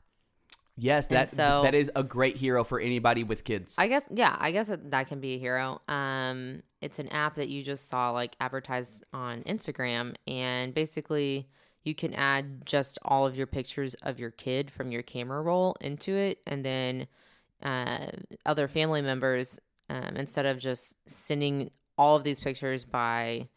[0.77, 1.07] yes.
[1.07, 3.75] That so- that is a great hero for anybody with kids.
[3.79, 5.81] I guess yeah, I guess that, that can be a hero.
[5.89, 11.49] Um, it's an app that you just saw like advertised on Instagram, and basically
[11.89, 15.75] you can add just all of your pictures of your kid from your camera roll
[15.81, 17.09] into it, and then
[17.63, 18.11] uh,
[18.47, 19.59] other family members
[19.89, 23.49] um, instead of just sending all of these pictures by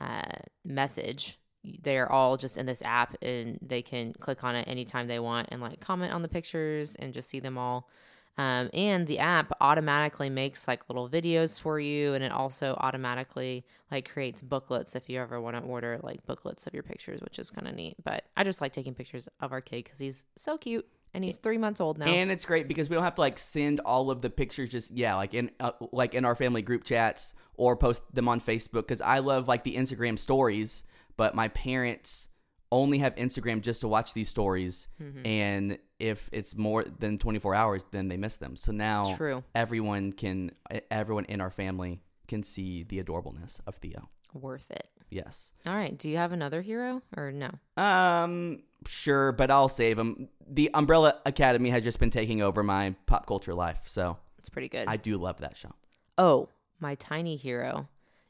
[0.00, 1.38] uh, message.
[1.82, 5.48] they're all just in this app and they can click on it anytime they want
[5.50, 7.88] and like comment on the pictures and just see them all.
[8.36, 13.64] Um, and the app automatically makes like little videos for you, and it also automatically
[13.92, 17.38] like creates booklets if you ever want to order like booklets of your pictures, which
[17.38, 17.94] is kind of neat.
[18.02, 21.36] But I just like taking pictures of our kid because he's so cute and he's
[21.36, 22.06] three months old now.
[22.06, 24.90] And it's great because we don't have to like send all of the pictures just
[24.90, 28.72] yeah like in uh, like in our family group chats or post them on Facebook
[28.88, 30.82] because I love like the Instagram stories,
[31.16, 32.26] but my parents
[32.72, 35.24] only have Instagram just to watch these stories, Mm-hmm.
[35.24, 38.56] and if it's more than 24 hours, then they miss them.
[38.56, 39.42] So now True.
[39.54, 40.52] everyone can
[40.90, 44.08] everyone in our family can see the adorableness of Theo.
[44.32, 44.88] Worth it.
[45.10, 45.52] Yes.
[45.66, 45.96] All right.
[45.96, 47.50] Do you have another hero or no?
[47.82, 50.28] Um, sure, but I'll save him.
[50.46, 54.68] The Umbrella Academy has just been taking over my pop culture life, so It's pretty
[54.68, 54.88] good.
[54.88, 55.72] I do love that show.
[56.18, 56.48] Oh,
[56.80, 57.88] my tiny hero.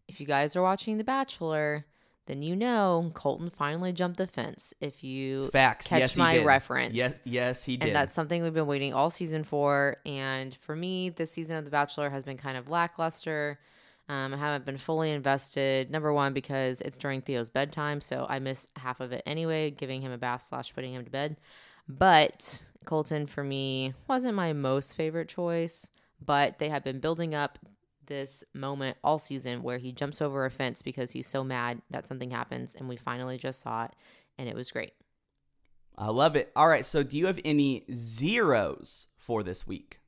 [0.08, 1.86] If you guys are watching The Bachelor,
[2.26, 4.72] then you know Colton finally jumped the fence.
[4.80, 5.86] If you Facts.
[5.86, 6.94] catch yes, my reference.
[6.94, 7.88] Yes, yes, he did.
[7.88, 9.98] And that's something we've been waiting all season for.
[10.06, 13.58] And for me, this season of The Bachelor has been kind of lackluster.
[14.08, 15.90] Um, I haven't been fully invested.
[15.90, 20.02] Number one, because it's during Theo's bedtime, so I missed half of it anyway, giving
[20.02, 21.36] him a bath slash putting him to bed.
[21.88, 25.88] But Colton, for me, wasn't my most favorite choice.
[26.24, 27.58] But they have been building up
[28.06, 32.06] this moment all season where he jumps over a fence because he's so mad that
[32.06, 33.92] something happens, and we finally just saw it,
[34.38, 34.92] and it was great.
[35.96, 36.50] I love it.
[36.56, 40.00] All right, so do you have any zeros for this week?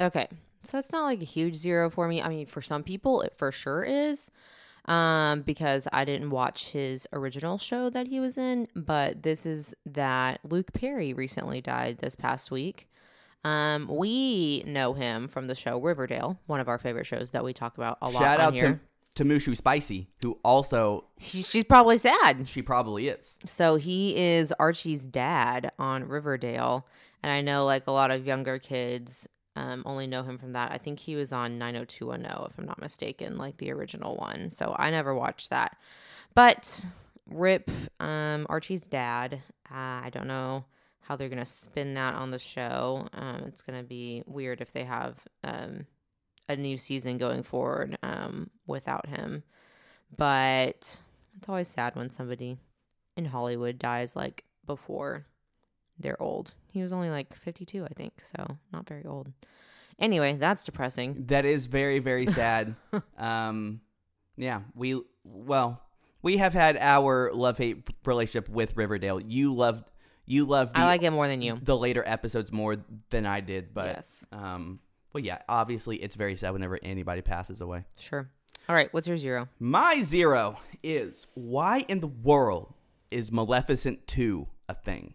[0.00, 0.28] Okay.
[0.64, 2.22] So it's not like a huge zero for me.
[2.22, 4.30] I mean, for some people, it for sure is.
[4.86, 9.76] Um, because I didn't watch his original show that he was in, but this is
[9.86, 12.88] that Luke Perry recently died this past week.
[13.44, 17.52] Um, we know him from the show Riverdale, one of our favorite shows that we
[17.52, 18.72] talk about a lot Shout on out here.
[18.74, 18.80] to
[19.14, 22.48] to Mushu Spicy, who also She, she's probably sad.
[22.48, 23.38] she probably is.
[23.44, 26.86] So he is Archie's dad on Riverdale,
[27.22, 30.72] and I know like a lot of younger kids um, only know him from that.
[30.72, 34.48] I think he was on 90210, if I'm not mistaken, like the original one.
[34.48, 35.76] So I never watched that,
[36.34, 36.86] but
[37.26, 37.70] Rip,
[38.00, 39.42] um, Archie's dad.
[39.70, 39.74] Uh,
[40.04, 40.64] I don't know
[41.12, 43.06] how they're gonna spin that on the show.
[43.12, 45.84] Um, it's gonna be weird if they have um,
[46.48, 49.42] a new season going forward um, without him.
[50.16, 50.98] But
[51.36, 52.56] it's always sad when somebody
[53.14, 55.26] in Hollywood dies like before
[55.98, 56.54] they're old.
[56.70, 59.32] He was only like 52, I think, so not very old.
[59.98, 61.26] Anyway, that's depressing.
[61.26, 62.74] That is very very sad.
[63.18, 63.82] um,
[64.38, 65.82] yeah, we well
[66.22, 69.20] we have had our love hate relationship with Riverdale.
[69.20, 69.84] You loved
[70.26, 70.72] you love.
[70.72, 71.58] the, I like it more than you.
[71.62, 72.76] the later episodes more
[73.10, 74.26] than I did, but Yes.
[74.32, 74.80] um,
[75.12, 77.84] well yeah, obviously it's very sad whenever anybody passes away.
[77.98, 78.30] Sure.
[78.68, 79.48] All right, what's your zero?
[79.58, 82.72] My zero is why in the world
[83.10, 85.14] is Maleficent 2 a thing?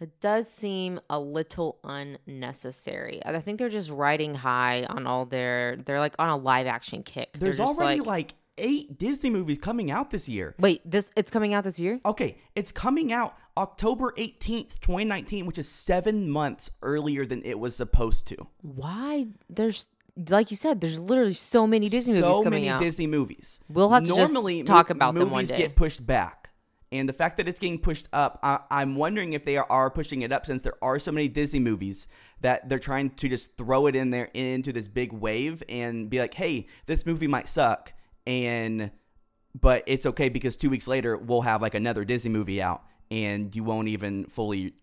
[0.00, 3.20] It does seem a little unnecessary.
[3.26, 5.76] I think they're just riding high on all their.
[5.84, 7.36] They're like on a live action kick.
[7.38, 10.54] There's just already like, eight Disney movies coming out this year.
[10.58, 12.00] Wait, this it's coming out this year?
[12.04, 17.74] Okay, it's coming out October 18th, 2019, which is seven months earlier than it was
[17.76, 18.46] supposed to.
[18.62, 19.28] Why?
[19.48, 19.88] There's
[20.28, 22.74] like you said, there's literally so many Disney so movies coming out.
[22.74, 22.86] So many.
[22.86, 23.60] Disney movies.
[23.68, 26.50] We'll have to just Normally, talk mo- about them one movies get pushed back.
[26.90, 29.90] And the fact that it's getting pushed up, I, I'm wondering if they are, are
[29.90, 32.08] pushing it up since there are so many Disney movies
[32.40, 36.18] that they're trying to just throw it in there into this big wave and be
[36.18, 37.92] like, hey, this movie might suck,
[38.28, 38.90] and
[39.58, 43.54] but it's okay because two weeks later we'll have like another Disney movie out, and
[43.56, 44.74] you won't even fully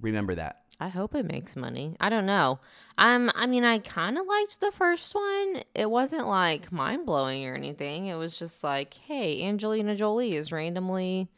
[0.00, 0.62] remember that.
[0.80, 1.96] I hope it makes money.
[2.00, 2.58] I don't know.
[2.98, 5.62] Um, I mean, I kind of liked the first one.
[5.72, 8.06] It wasn't like mind blowing or anything.
[8.06, 11.28] It was just like, hey, Angelina Jolie is randomly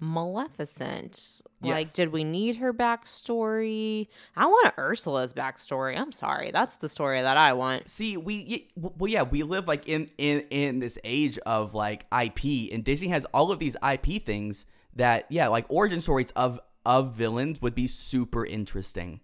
[0.00, 1.42] Maleficent.
[1.60, 1.92] Like, Yes.
[1.94, 4.08] did we need her backstory?
[4.36, 5.98] I want Ursula's backstory.
[5.98, 7.88] I'm sorry, that's the story that I want.
[7.90, 12.72] See, we well, yeah, we live like in in in this age of like IP,
[12.72, 17.14] and Disney has all of these IP things that yeah, like origin stories of of
[17.14, 19.20] villains would be super interesting,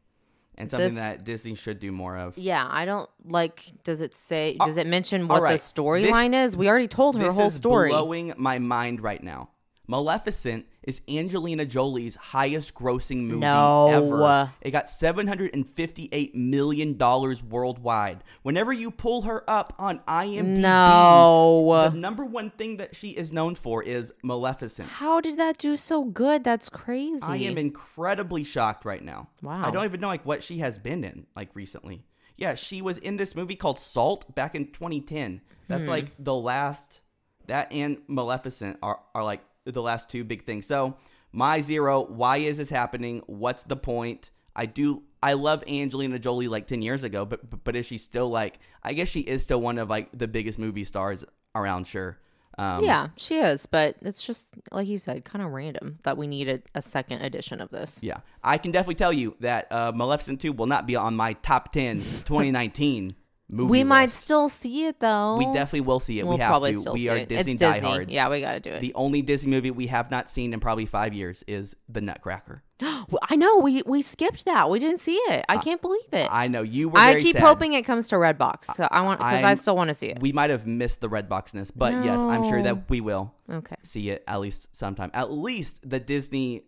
[0.56, 2.36] and something This- that Disney should do more of.
[2.36, 3.62] Yeah, I don't like.
[3.84, 4.56] Does it say?
[4.58, 6.56] Uh, does it mention what the storyline is?
[6.56, 7.90] We already told her This whole is story.
[7.90, 9.50] blowing my mind right now.
[9.86, 13.88] Maleficent is Angelina Jolie's highest grossing movie No.
[13.90, 14.52] ever.
[14.62, 18.24] It got $758 million worldwide.
[18.42, 21.88] Whenever you pull her up on IMDb, No.
[21.90, 24.88] the number one thing that she is known for is Maleficent.
[24.88, 26.44] How did that do so good?
[26.44, 27.22] That's crazy.
[27.22, 29.28] I am incredibly shocked right now.
[29.42, 29.66] Wow.
[29.66, 32.04] I don't even know like what she has been in like recently.
[32.36, 35.36] Yeah, she was in this movie called Salt back in 2010.
[35.36, 35.38] Hmm.
[35.68, 37.00] That's like the last
[37.46, 39.42] that and Maleficent are, are like
[39.72, 40.66] the last two big things.
[40.66, 40.96] So
[41.32, 43.22] my zero, why is this happening?
[43.26, 44.30] What's the point?
[44.54, 45.02] I do.
[45.22, 48.58] I love Angelina Jolie like ten years ago, but but, but is she still like?
[48.82, 51.86] I guess she is still one of like the biggest movie stars around.
[51.86, 52.18] Sure.
[52.56, 56.28] Um, yeah, she is, but it's just like you said, kind of random that we
[56.28, 58.00] needed a second edition of this.
[58.00, 61.32] Yeah, I can definitely tell you that uh, Maleficent 2 will not be on my
[61.32, 63.16] top 10 2019
[63.48, 63.70] movie.
[63.70, 65.36] We might still see it though.
[65.36, 66.26] We definitely will see it.
[66.26, 66.80] We'll we have probably to.
[66.80, 67.28] still we see are it.
[67.28, 67.80] Disney, it's Disney.
[67.80, 68.12] diehards.
[68.12, 68.80] Yeah, we got to do it.
[68.80, 72.62] The only Disney movie we have not seen in probably five years is The Nutcracker.
[73.28, 74.68] I know we we skipped that.
[74.70, 75.44] We didn't see it.
[75.48, 76.28] I can't believe it.
[76.30, 76.98] I know you were.
[76.98, 77.42] I keep sad.
[77.42, 78.64] hoping it comes to Redbox.
[78.66, 80.20] So I want because I still want to see it.
[80.20, 83.76] we might have missed the red boxness, but yes, I'm sure that we will okay.
[83.82, 85.10] see it at least sometime.
[85.14, 86.64] At least the Disney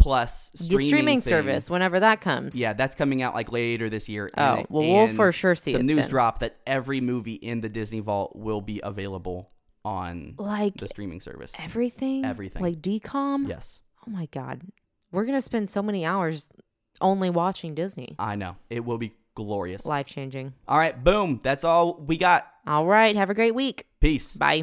[0.00, 1.28] Plus The streaming, streaming thing.
[1.30, 2.56] service, whenever that comes.
[2.56, 4.30] Yeah, that's coming out like later this year.
[4.36, 6.10] Oh, and- well, we'll for sure see some news then.
[6.10, 9.50] drop that every movie in the Disney Vault will be available
[9.84, 11.52] on Like the streaming service.
[11.58, 12.24] everything.
[12.24, 12.62] Everything.
[12.62, 13.48] Like decom.
[13.48, 14.62] Yes, Oh my god,
[15.12, 16.48] we're gonna spend so many hours
[17.00, 18.16] only watching Disney.
[18.18, 19.84] I know it will be glorious.
[19.86, 20.54] Life changing.
[20.66, 21.40] All right, boom.
[21.42, 22.46] That's all we got.
[22.66, 23.14] All right.
[23.16, 23.86] Have a great week.
[24.00, 24.34] Peace.
[24.34, 24.62] Bye.